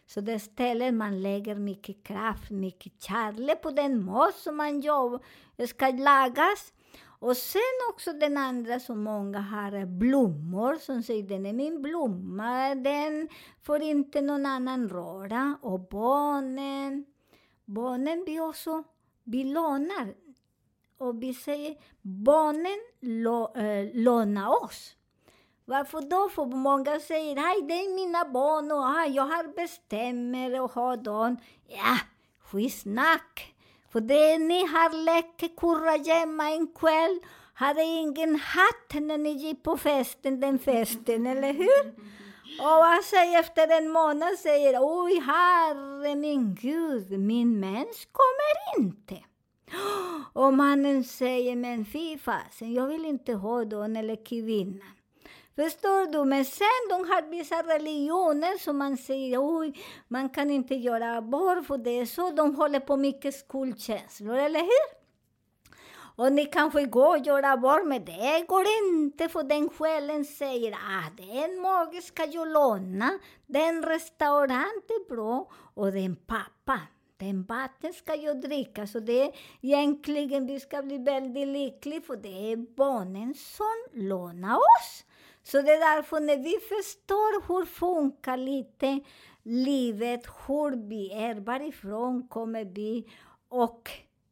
Så 0.06 0.20
det 0.20 0.38
stället 0.38 0.94
man 0.94 1.22
lägger 1.22 1.54
mycket 1.54 2.02
kraft, 2.02 2.50
mycket 2.50 3.02
kärlek 3.02 3.62
på 3.62 3.70
den 3.70 4.04
mat 4.04 4.34
som 4.34 4.56
man 4.56 4.80
jobb, 4.80 5.22
eh, 5.56 5.66
ska 5.66 5.88
lagas. 5.88 6.72
Och 7.20 7.36
sen 7.36 7.60
också 7.90 8.12
den 8.12 8.36
andra 8.36 8.80
som 8.80 9.02
många 9.02 9.40
har, 9.40 9.72
är 9.72 9.86
blommor 9.86 10.76
som 10.76 11.02
säger 11.02 11.22
den 11.22 11.46
är 11.46 11.52
min 11.52 11.82
blomma, 11.82 12.74
den 12.74 13.28
får 13.62 13.82
inte 13.82 14.20
någon 14.20 14.46
annan 14.46 14.88
röra. 14.88 15.58
Och 15.62 15.80
barnen, 15.80 17.04
barnen 17.64 18.24
vi 18.26 18.40
också, 18.40 18.82
vi 19.24 19.44
lånar. 19.44 20.27
Och 20.98 21.22
vi 21.22 21.34
säger, 21.34 21.76
barnen 22.02 22.78
lo, 23.00 23.52
eh, 23.56 23.64
äh, 23.64 23.88
lånar 23.94 24.64
oss. 24.64 24.94
Varför 25.64 26.00
då? 26.00 26.28
För 26.28 26.44
många 26.44 27.00
säger, 27.00 27.37
hej 27.37 27.62
det 27.68 27.74
är 27.74 27.94
mina 27.94 28.24
barn 28.24 28.72
och 28.72 28.84
ah, 28.84 29.06
jag 29.06 29.22
har 29.22 29.54
bestämmer 29.54 30.61
och 30.61 30.72
har 30.72 30.96
dem. 30.96 31.37
Ja, 31.68 31.98
skitsnack! 32.40 33.54
För 33.92 34.00
det 34.00 34.38
ni 34.38 34.66
har 34.66 35.04
lekt 35.04 35.56
kurragömma 35.56 36.50
en 36.50 36.66
kväll, 36.66 37.20
hade 37.54 37.82
ingen 37.82 38.37
hatt 38.37 39.02
när 39.02 39.18
ni 39.18 39.30
gick 39.30 39.62
på 39.62 39.76
festen, 39.76 40.40
den 40.40 40.58
festen, 40.58 41.26
eller 41.26 41.52
hur? 41.52 41.88
Och 42.61 42.78
vad 42.78 43.04
säger 43.04 43.40
efter 43.40 43.78
en 43.78 43.90
månad, 43.90 44.38
säger 44.38 44.78
oj 44.80 45.20
herre 45.20 46.14
min 46.14 46.54
gud, 46.54 47.20
min 47.20 47.61
mens 47.61 48.08
kommer 48.12 48.87
inte. 48.87 49.27
Och 50.33 50.54
mannen 50.54 51.04
säger, 51.04 51.57
men 51.57 51.85
fy 51.85 52.18
fasen, 52.18 52.74
jag 52.74 52.87
vill 52.87 53.04
inte 53.04 53.33
ha 53.33 53.64
den 53.64 53.96
eller 53.96 54.24
kvinnan. 54.26 54.98
Förstår 55.57 56.12
du? 56.12 56.24
Men 56.24 56.44
sen 56.44 56.88
de 56.88 56.94
har 56.94 57.31
vissa 57.31 57.62
religioner 57.62 58.59
som 58.59 58.78
man 58.78 58.96
säger, 58.96 59.38
oj, 59.40 59.72
man 60.09 60.28
kan 60.28 60.50
inte 60.50 60.74
göra 60.74 61.16
abort 61.16 61.66
för 61.66 61.78
det 61.78 61.90
är 61.90 62.07
så. 62.07 62.31
De 62.31 62.54
håller 62.54 62.81
på 62.81 62.96
mycket 62.96 63.35
skuldkänslor, 63.35 64.37
eller 64.37 64.61
hur? 64.61 64.98
Och 66.18 66.33
ni 66.33 66.44
kanske 66.44 66.85
går 66.85 67.18
och 67.18 67.26
gör 67.26 67.42
abort, 67.42 67.87
men 67.87 68.04
det 68.04 68.44
går 68.48 68.64
inte 68.92 69.28
för 69.28 69.42
den 69.42 69.68
själen 69.68 70.24
säger 70.24 70.72
ah, 70.72 71.11
den 71.16 71.61
magiska 71.61 72.22
ska 72.22 72.33
jag 72.33 72.48
låna, 72.48 73.18
den 73.46 73.83
restaurant 73.83 74.85
är 74.88 75.09
bra 75.14 75.50
och 75.74 75.92
den 75.92 76.16
pappa, 76.16 76.81
den 77.18 77.42
vatten 77.42 77.92
ska 77.92 78.14
jag 78.14 78.40
dricka. 78.40 78.87
Så 78.87 79.00
det 79.00 79.22
är 79.22 79.33
egentligen, 79.61 80.46
vi 80.46 80.61
ska 80.61 80.83
bli 80.83 80.98
väldigt 80.98 81.48
lyckliga 81.48 82.00
för 82.00 82.16
det 82.16 82.52
är 82.52 82.57
barnen 82.57 83.35
som 83.35 84.02
lånar 84.02 84.57
oss. 84.57 85.04
Så 85.42 85.62
det 85.62 85.72
är 85.72 85.96
därför 85.96 86.20
när 86.20 86.37
vi 86.37 86.59
förstår 86.68 87.48
hur 87.48 87.64
funkar 87.64 88.37
lite 88.37 89.00
livet, 89.42 90.26
hur 90.46 90.88
vi 90.88 91.12
är, 91.12 91.35
varifrån 91.35 92.28
kommer 92.28 92.64
vi 92.64 93.11
och 93.48 93.90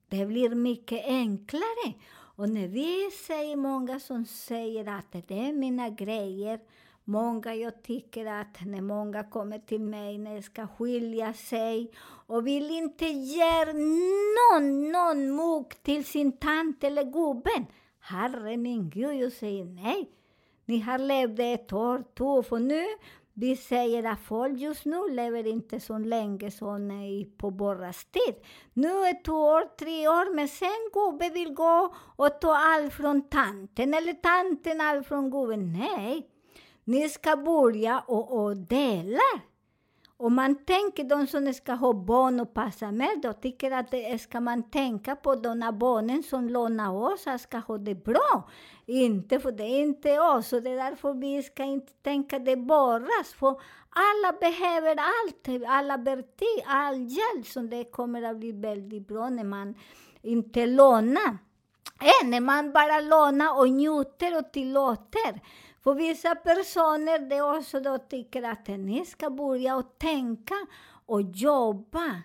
det 0.09 0.27
blir 0.27 0.51
mycket 0.51 1.05
enklare. 1.07 1.95
Och 2.37 2.49
när 2.49 2.69
vi 2.69 3.11
säger, 3.27 3.57
många 3.57 4.01
som 4.01 4.25
säger 4.25 4.89
att 4.89 5.13
det 5.13 5.49
är 5.49 5.53
mina 5.53 5.89
grejer, 5.89 6.61
många 7.07 7.55
jag 7.55 7.83
tycker 7.83 8.27
att 8.27 8.65
när 8.67 8.81
många 8.81 9.25
kommer 9.25 9.59
till 9.59 9.81
mig 9.81 10.19
när 10.19 10.35
de 10.35 10.43
ska 10.43 10.67
skilja 10.67 11.33
sig 11.33 11.91
och 12.27 12.47
vill 12.47 12.71
inte 12.71 13.05
ge 13.05 13.65
någon, 13.65 14.93
någon 14.93 15.37
mugg 15.37 15.83
till 15.83 16.05
sin 16.05 16.33
tant 16.33 16.85
eller 16.85 17.05
gubben. 17.05 17.67
Herre 18.01 18.57
min 18.57 18.91
Gud, 18.91 19.15
jag 19.15 19.33
säger 19.33 19.65
nej. 19.65 20.11
Ni 20.65 20.81
har 20.81 20.99
levt 20.99 21.39
ett 21.41 21.73
år, 21.73 22.05
två, 22.15 22.43
för 22.43 22.59
nu 22.59 22.85
vi 23.39 23.57
säger 23.57 24.05
att 24.05 24.21
folk 24.21 24.61
just 24.61 24.85
nu 24.85 25.09
lever 25.11 25.47
inte 25.47 25.81
så 25.81 25.99
länge 25.99 26.51
som 26.51 26.91
på 27.39 27.51
borras 27.51 28.05
tid. 28.05 28.35
Nu 28.73 28.89
är 28.89 29.23
två 29.25 29.33
år, 29.33 29.77
tre 29.79 30.09
år, 30.09 30.35
men 30.35 30.49
sen 30.49 30.91
gubben 30.93 31.33
vill 31.33 31.55
gå 31.55 31.95
och 32.17 32.41
ta 32.41 32.57
allt 32.57 32.93
från 32.93 33.29
tanten, 33.29 33.95
eller 33.95 34.13
tanten 34.13 34.81
allt 34.81 35.07
från 35.07 35.31
gubben. 35.31 35.73
Nej, 35.73 36.27
ni 36.87 37.09
ska 37.09 37.37
börja 37.37 38.01
och, 38.07 38.45
och 38.45 38.57
dela. 38.57 39.41
Om 40.19 40.35
man 40.35 40.65
tänker 40.65 41.05
de 41.05 41.27
som 41.27 41.55
ska 41.55 41.73
ha 41.73 41.93
barn 41.93 42.41
och 42.41 42.55
passa 42.55 42.93
med, 42.93 43.21
då 43.23 43.33
tycker 43.33 43.71
att 43.71 43.91
det 43.91 44.19
ska 44.23 44.41
man 44.41 44.71
tänka 44.71 45.17
på 45.17 45.35
de 45.35 45.79
barnen 45.81 46.23
som 46.23 46.49
lånar 46.49 46.93
oss, 46.93 47.27
att 47.27 47.41
ska 47.41 47.59
ha 47.59 47.79
det 47.79 47.95
bra. 47.95 48.49
Inte 48.87 49.41
för 49.41 49.53
det 49.53 49.65
är 49.65 49.83
inte 49.83 50.21
oss, 50.21 50.53
och 50.53 50.63
det 50.63 50.71
är 50.71 50.77
därför 50.91 51.15
vi 51.15 51.43
ska 51.43 51.65
inte 51.65 51.93
tänka 51.93 52.39
det 52.39 52.57
bara. 52.57 53.25
För 53.39 53.61
alla 53.91 54.39
behöver 54.41 54.97
allt, 54.99 55.69
alla 55.69 55.97
verktyg, 55.97 56.65
all 56.67 56.97
hjälp, 56.99 57.47
så 57.47 57.61
det 57.61 57.85
kommer 57.85 58.23
att 58.23 58.37
bli 58.37 58.53
väldigt 58.53 59.09
bra 59.09 59.29
när 59.29 59.45
man 59.45 59.75
inte 60.23 60.67
lånar. 60.67 61.39
Äh, 62.01 62.29
när 62.29 62.41
man 62.41 62.73
bara 62.73 63.01
lånar 63.01 63.59
och 63.59 63.71
njuter 63.71 64.39
och 64.39 64.53
tillåter. 64.53 65.41
För 65.87 65.95
vissa 65.95 66.35
personer 66.35 67.19
det 67.19 67.43
också 67.43 67.81
då 67.81 67.99
tycker 67.99 68.43
att 68.43 68.69
ni 68.69 69.05
ska 69.05 69.31
börja 69.31 69.77
och 69.77 69.99
tänka 69.99 70.55
och 71.07 71.23
jobba 71.23 72.23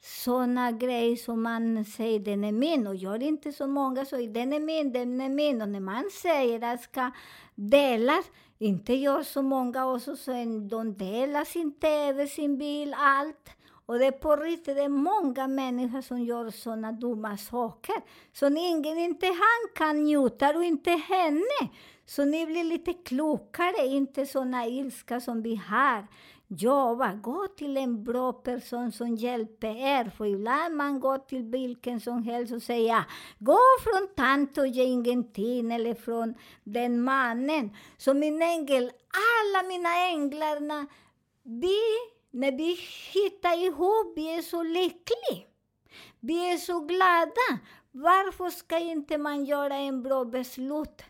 såna 0.00 0.72
grejer 0.72 1.16
som 1.16 1.42
man 1.42 1.84
säger, 1.84 2.18
den 2.18 2.44
är 2.44 2.52
min, 2.52 2.86
och 2.86 2.94
gör 2.94 3.22
inte 3.22 3.52
så 3.52 3.66
många 3.66 4.04
så, 4.04 4.16
den 4.16 4.52
är 4.52 4.60
min, 4.60 4.92
den 4.92 5.20
är 5.20 5.28
min. 5.28 5.62
Och 5.62 5.68
när 5.68 5.80
man 5.80 6.10
säger 6.22 6.74
att 6.74 6.82
ska 6.82 7.10
delas, 7.54 8.24
inte 8.58 8.94
gör 8.94 9.22
så 9.22 9.42
många 9.42 9.92
också, 9.92 10.16
så 10.16 10.32
de 10.70 10.94
delar 10.98 11.44
sin 11.44 11.72
TV, 11.72 12.26
sin 12.26 12.58
bil, 12.58 12.94
allt. 12.98 13.50
Och 13.86 13.98
det 13.98 14.06
är 14.06 14.12
på 14.12 14.36
riktigt, 14.36 14.76
det 14.76 14.82
är 14.82 14.88
många 14.88 15.48
människor 15.48 16.00
som 16.00 16.22
gör 16.22 16.50
såna 16.50 16.92
dumma 16.92 17.36
saker. 17.36 17.94
Så 18.32 18.46
ingen, 18.46 18.98
inte 18.98 19.26
han 19.26 19.74
kan 19.74 20.04
njuta 20.04 20.56
och 20.56 20.64
inte 20.64 20.90
henne. 20.90 21.70
Så 22.06 22.24
ni 22.24 22.46
blir 22.46 22.64
lite 22.64 22.92
klokare, 22.92 23.86
inte 23.86 24.26
såna 24.26 24.66
ilska 24.66 25.20
som 25.20 25.42
vi 25.42 25.56
har. 25.56 26.06
Jobba, 26.48 27.12
gå 27.12 27.48
till 27.48 27.76
en 27.76 28.04
bra 28.04 28.32
person 28.32 28.92
som 28.92 29.16
hjälper 29.16 29.76
er. 29.76 30.10
För 30.16 30.26
ibland 30.26 30.76
man 30.76 31.00
går 31.00 31.18
till 31.18 31.42
vilken 31.42 32.00
som 32.00 32.22
helst 32.22 32.52
och 32.52 32.62
säger 32.62 33.04
gå 33.38 33.58
från 33.82 34.08
tant 34.16 34.58
och 34.58 34.66
ge 34.66 34.84
ingenting, 34.84 35.72
eller 35.72 35.94
från 35.94 36.34
den 36.64 37.02
mannen. 37.02 37.76
Så 37.96 38.14
min 38.14 38.42
ängel, 38.42 38.90
alla 39.40 39.68
mina 39.68 40.06
änglarna, 40.06 40.86
vi, 41.42 41.78
när 42.30 42.52
vi 42.52 42.78
hittar 43.12 43.64
ihop, 43.66 44.12
vi 44.16 44.36
är 44.36 44.42
så 44.42 44.62
lyckliga. 44.62 45.48
Vi 46.20 46.52
är 46.52 46.56
så 46.56 46.80
glada. 46.80 47.60
Varför 47.92 48.50
ska 48.50 48.78
inte 48.78 49.18
man 49.18 49.44
göra 49.44 49.76
en 49.76 50.02
bra 50.02 50.24
beslut? 50.24 51.02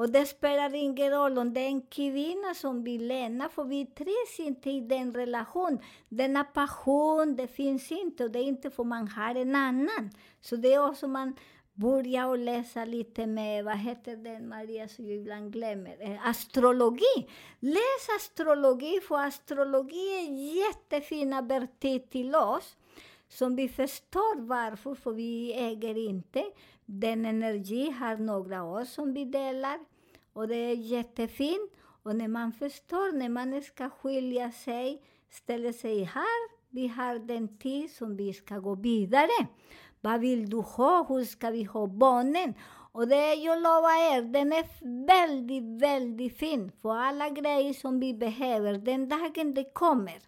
Och 0.00 0.10
det 0.10 0.26
spelar 0.26 0.74
ingen 0.74 1.10
roll 1.10 1.38
om 1.38 1.54
det 1.54 1.60
är 1.60 1.66
en 1.66 1.82
kvinna 1.82 2.54
som 2.54 2.84
vill 2.84 3.06
lämna, 3.06 3.48
för 3.48 3.64
vi 3.64 3.86
trivs 3.86 4.40
inte 4.40 4.70
i 4.70 4.80
den 4.80 5.14
relation. 5.14 5.78
Denna 6.08 6.44
passion, 6.44 7.36
det 7.36 7.46
finns 7.46 7.92
inte, 7.92 8.24
och 8.24 8.30
det 8.30 8.38
är 8.38 8.42
inte 8.42 8.70
för 8.70 8.84
man 8.84 9.08
har 9.08 9.34
en 9.34 9.54
annan. 9.54 10.10
Så 10.40 10.56
det 10.56 10.72
är 10.72 10.88
också 10.88 11.08
man 11.08 11.36
börjar 11.74 12.26
och 12.26 12.38
läsa 12.38 12.84
lite 12.84 13.26
med, 13.26 13.64
vad 13.64 13.78
heter 13.78 14.16
den 14.16 14.48
Maria 14.48 14.88
som 14.88 15.06
jag 15.06 15.16
ibland 15.16 15.52
glömmer, 15.52 15.96
eh, 16.00 16.28
astrologi. 16.28 17.28
Läs 17.60 18.08
astrologi, 18.16 19.00
för 19.08 19.26
astrologi 19.26 20.18
är 20.18 20.56
jättefina 20.56 21.42
verktyg 21.42 22.10
till 22.10 22.34
oss 22.34 22.76
som 23.28 23.56
vi 23.56 23.68
förstår 23.68 24.40
varför, 24.40 24.94
för 24.94 25.12
vi 25.12 25.52
äger 25.52 25.98
inte. 26.08 26.44
Den 26.84 27.26
energi 27.26 27.90
har 27.90 28.16
några 28.16 28.64
år 28.64 28.84
som 28.84 29.14
vi 29.14 29.24
delar 29.24 29.78
och 30.32 30.48
det 30.48 30.56
är 30.56 30.74
jättefint. 30.74 31.72
Och 32.02 32.16
när 32.16 32.28
man 32.28 32.52
förstår, 32.52 33.12
när 33.12 33.28
man 33.28 33.62
ska 33.62 33.90
skilja 33.90 34.52
sig, 34.52 35.02
ställer 35.30 35.72
sig 35.72 36.04
här, 36.04 36.50
vi 36.70 36.88
har 36.88 37.18
den 37.18 37.58
tid 37.58 37.90
som 37.90 38.16
vi 38.16 38.32
ska 38.32 38.58
gå 38.58 38.74
vidare. 38.74 39.46
Vad 40.00 40.20
vill 40.20 40.50
du 40.50 40.56
ha? 40.56 41.06
Hur 41.08 41.24
ska 41.24 41.50
vi 41.50 41.64
ha 41.64 41.86
barnen? 41.86 42.54
Och 42.92 43.08
det, 43.08 43.34
jag 43.34 43.58
lovar 43.62 44.16
er, 44.16 44.22
den 44.22 44.52
är 44.52 44.66
väldigt, 45.06 45.82
väldigt 45.82 46.38
fin. 46.38 46.72
För 46.82 46.96
alla 46.96 47.28
grejer 47.28 47.72
som 47.72 48.00
vi 48.00 48.14
behöver, 48.14 48.78
den 48.78 49.08
dagen 49.08 49.54
det 49.54 49.74
kommer. 49.74 50.18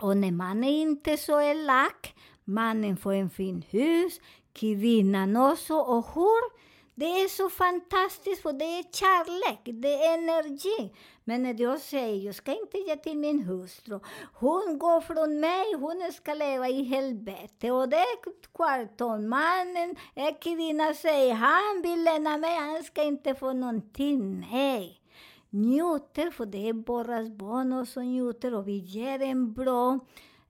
Och 0.00 0.16
när 0.16 0.32
man 0.32 0.64
är 0.64 0.82
inte 0.82 1.16
så 1.16 1.40
elak, 1.40 2.14
mannen 2.44 2.96
får 2.96 3.12
en 3.12 3.30
fin 3.30 3.62
hus, 3.70 4.20
kvinnan 4.52 5.36
också. 5.36 5.74
Och 5.74 6.06
hur? 6.14 6.56
Det 6.98 7.04
är 7.04 7.28
så 7.28 7.50
fantastiskt, 7.50 8.42
för 8.42 8.52
det 8.52 8.64
är 8.64 8.82
kärlek, 8.82 9.60
det 9.64 10.04
är 10.04 10.14
energi. 10.14 10.94
Men 11.24 11.42
när 11.42 11.60
jag 11.60 11.80
säger, 11.80 12.26
jag 12.26 12.34
ska 12.34 12.50
inte 12.50 12.78
ge 12.78 12.96
till 12.96 13.16
min 13.16 13.40
hustru, 13.40 14.00
hon 14.32 14.78
går 14.78 15.00
från 15.00 15.40
mig, 15.40 15.74
hon 15.74 16.12
ska 16.12 16.34
leva 16.34 16.68
i 16.68 16.84
helvete. 16.84 17.70
Och 17.70 17.88
det 17.88 17.96
är 17.96 18.16
kvarton, 18.56 19.28
mannen, 19.28 19.96
eh, 20.14 20.24
är 20.24 20.40
kvinna 20.40 20.94
säger, 20.94 21.34
han 21.34 21.82
vill 21.82 22.04
lämna 22.04 22.38
mig, 22.38 22.56
han 22.56 22.84
ska 22.84 23.02
inte 23.02 23.34
få 23.34 23.52
någonting. 23.52 24.46
Nej 24.50 25.00
njuter, 25.50 26.30
för 26.30 26.46
det 26.46 26.68
är 26.68 26.72
våra 26.72 27.22
barn 27.30 27.86
som 27.86 28.02
njuter 28.02 28.54
och 28.54 28.68
vi 28.68 28.76
ger 28.76 29.22
en 29.22 29.52
bra, 29.52 29.98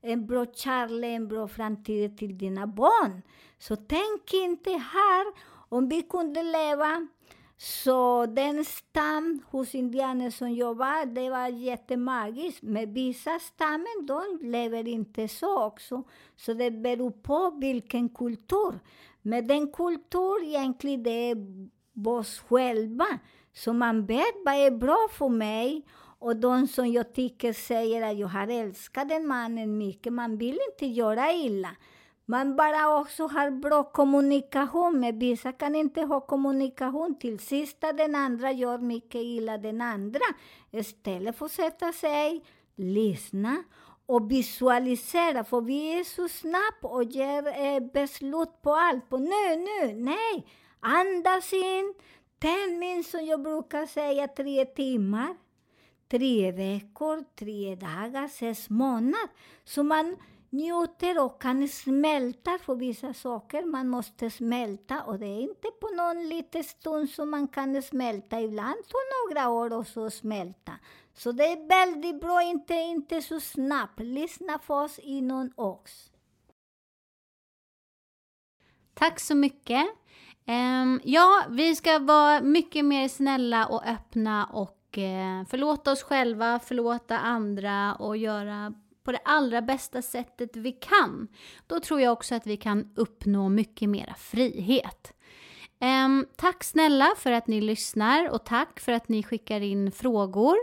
en 0.01 0.27
bra 0.27 0.45
kärlek, 0.45 1.15
en 1.15 1.27
bra 1.27 1.47
framtid 1.47 2.17
till 2.17 2.37
dina 2.37 2.67
barn. 2.67 3.21
Så 3.59 3.75
tänk 3.75 4.33
inte 4.33 4.69
här, 4.69 5.25
om 5.69 5.89
vi 5.89 6.01
kunde 6.01 6.43
leva 6.43 7.07
så 7.57 8.25
den 8.25 8.65
stam 8.65 9.41
hos 9.45 9.75
indianer 9.75 10.29
som 10.29 10.55
jag 10.55 10.77
var, 10.77 11.05
det 11.05 11.29
var 11.29 11.47
jättemagiskt. 11.47 12.61
Men 12.61 12.93
vissa 12.93 13.39
stammen, 13.39 14.05
de 14.07 14.39
lever 14.41 14.87
inte 14.87 15.27
så 15.27 15.63
också. 15.63 16.03
Så 16.35 16.53
det 16.53 16.71
beror 16.71 17.11
på 17.11 17.57
vilken 17.61 18.09
kultur. 18.09 18.79
Men 19.21 19.47
den 19.47 19.71
kultur 19.71 20.43
egentligen, 20.43 21.03
det 21.03 21.31
är 21.31 21.37
oss 22.05 22.39
själva. 22.39 23.07
Så 23.53 23.73
man 23.73 24.05
vet 24.05 24.35
vad 24.45 24.55
e 24.55 24.65
är 24.65 24.71
bra 24.71 25.07
för 25.11 25.29
mig. 25.29 25.85
Och 26.19 26.35
de 26.35 26.67
som 26.67 26.91
jag 26.91 27.13
tycker 27.13 27.53
säger 27.53 28.01
att 28.01 28.17
jag 28.17 28.27
har 28.27 28.47
älskat 28.47 29.09
den 29.09 29.27
mannen 29.27 29.77
mycket, 29.77 30.13
man 30.13 30.37
vill 30.37 30.59
inte 30.71 30.85
göra 30.85 31.31
illa. 31.31 31.69
Man 32.29 32.55
bara 32.55 32.99
också 32.99 33.27
har 33.27 33.51
bra 33.51 33.83
kommunikation, 33.83 34.99
men 34.99 35.19
vissa 35.19 35.51
kan 35.51 35.75
inte 35.75 36.01
ha 36.01 36.19
kommunikation. 36.19 37.19
Till 37.19 37.39
sista 37.39 37.93
den 37.93 38.15
andra 38.15 38.51
gör 38.51 38.77
mycket 38.77 39.21
illa 39.21 39.57
den 39.57 39.81
andra. 39.81 40.25
Istället 40.71 41.37
för 41.37 41.45
att 41.45 41.51
sätta 41.51 41.91
sig, 41.93 42.43
lyssna 42.75 43.63
och 44.05 44.31
visualisera, 44.31 45.43
för 45.43 45.61
vi 45.61 45.99
är 45.99 46.03
så 46.03 46.27
snabba 46.27 46.95
och 46.95 47.03
ger 47.03 47.47
eh, 47.47 47.79
beslut 47.93 48.61
på 48.61 48.75
allt. 48.75 49.09
På 49.09 49.17
nu, 49.17 49.55
nu, 49.55 49.93
nej! 49.93 50.47
Andas 50.79 51.53
in, 51.53 51.93
tänd 52.39 52.79
min 52.79 53.03
som 53.03 53.25
jag 53.25 53.41
brukar 53.41 53.85
säga 53.85 54.27
tre 54.27 54.65
timmar. 54.65 55.35
Tre 56.09 56.51
veckor, 56.51 57.23
tre 57.35 57.75
dagar, 57.75 58.27
sex 58.27 58.69
månader. 58.69 59.29
Så 59.63 59.83
man 59.83 60.15
njuter 60.49 61.23
och 61.23 61.41
kan 61.41 61.67
smälta 61.67 62.57
för 62.61 62.75
vissa 62.75 63.13
saker. 63.13 63.65
Man 63.65 63.89
måste 63.89 64.29
smälta 64.29 65.03
och 65.03 65.19
det 65.19 65.25
är 65.25 65.41
inte 65.41 65.67
på 65.81 65.87
någon 65.95 66.29
liten 66.29 66.63
stund 66.63 67.09
som 67.09 67.29
man 67.31 67.47
kan 67.47 67.81
smälta. 67.81 68.41
Ibland 68.41 68.75
tar 68.75 69.27
några 69.27 69.49
år 69.49 69.73
också 69.73 70.05
att 70.05 70.13
smälta. 70.13 70.71
Så 71.13 71.31
det 71.31 71.43
är 71.43 71.67
väldigt 71.67 72.21
bra, 72.21 72.41
inte, 72.41 72.73
inte 72.73 73.21
så 73.21 73.39
snabbt. 73.39 73.99
Lyssna 73.99 74.57
på 74.57 74.73
oss 74.73 74.99
inom 74.99 75.51
oss. 75.55 76.11
Tack 78.93 79.19
så 79.19 79.35
mycket. 79.35 79.85
Um, 80.47 81.01
ja, 81.03 81.45
vi 81.49 81.75
ska 81.75 81.99
vara 81.99 82.41
mycket 82.41 82.85
mer 82.85 83.07
snälla 83.07 83.65
och 83.65 83.87
öppna 83.87 84.45
och 84.45 84.97
uh, 84.97 85.47
förlåta 85.49 85.91
oss 85.91 86.03
själva, 86.03 86.59
förlåta 86.59 87.17
andra 87.19 87.95
och 87.95 88.17
göra 88.17 88.73
på 89.07 89.11
det 89.11 89.21
allra 89.25 89.61
bästa 89.61 90.01
sättet 90.01 90.55
vi 90.55 90.71
kan. 90.71 91.27
Då 91.67 91.79
tror 91.79 92.01
jag 92.01 92.13
också 92.13 92.35
att 92.35 92.47
vi 92.47 92.57
kan 92.57 92.93
uppnå 92.95 93.49
mycket 93.49 93.89
mera 93.89 94.13
frihet. 94.13 95.13
Um, 96.05 96.25
tack 96.35 96.63
snälla 96.63 97.13
för 97.17 97.31
att 97.31 97.47
ni 97.47 97.61
lyssnar 97.61 98.29
och 98.29 98.45
tack 98.45 98.79
för 98.79 98.91
att 98.91 99.09
ni 99.09 99.23
skickar 99.23 99.61
in 99.61 99.91
frågor. 99.91 100.55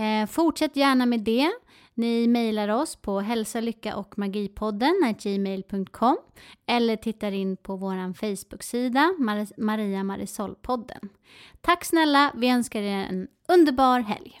Uh, 0.00 0.26
fortsätt 0.26 0.76
gärna 0.76 1.06
med 1.06 1.20
det. 1.20 1.50
Ni 1.94 2.26
mejlar 2.26 2.68
oss 2.68 2.96
på 2.96 3.20
hälsa, 3.20 3.60
lycka 3.60 3.96
och 3.96 4.18
magipodden 4.18 5.14
gmail.com 5.22 6.16
eller 6.66 6.96
tittar 6.96 7.32
in 7.32 7.56
på 7.56 7.76
vår 7.76 8.14
Facebook-sida 8.14 9.14
Mar- 9.18 9.52
Maria 9.58 10.02
Marisol-podden. 10.02 11.08
Tack 11.60 11.84
snälla, 11.84 12.32
vi 12.36 12.48
önskar 12.50 12.82
er 12.82 13.06
en 13.10 13.28
underbar 13.48 14.00
helg. 14.00 14.40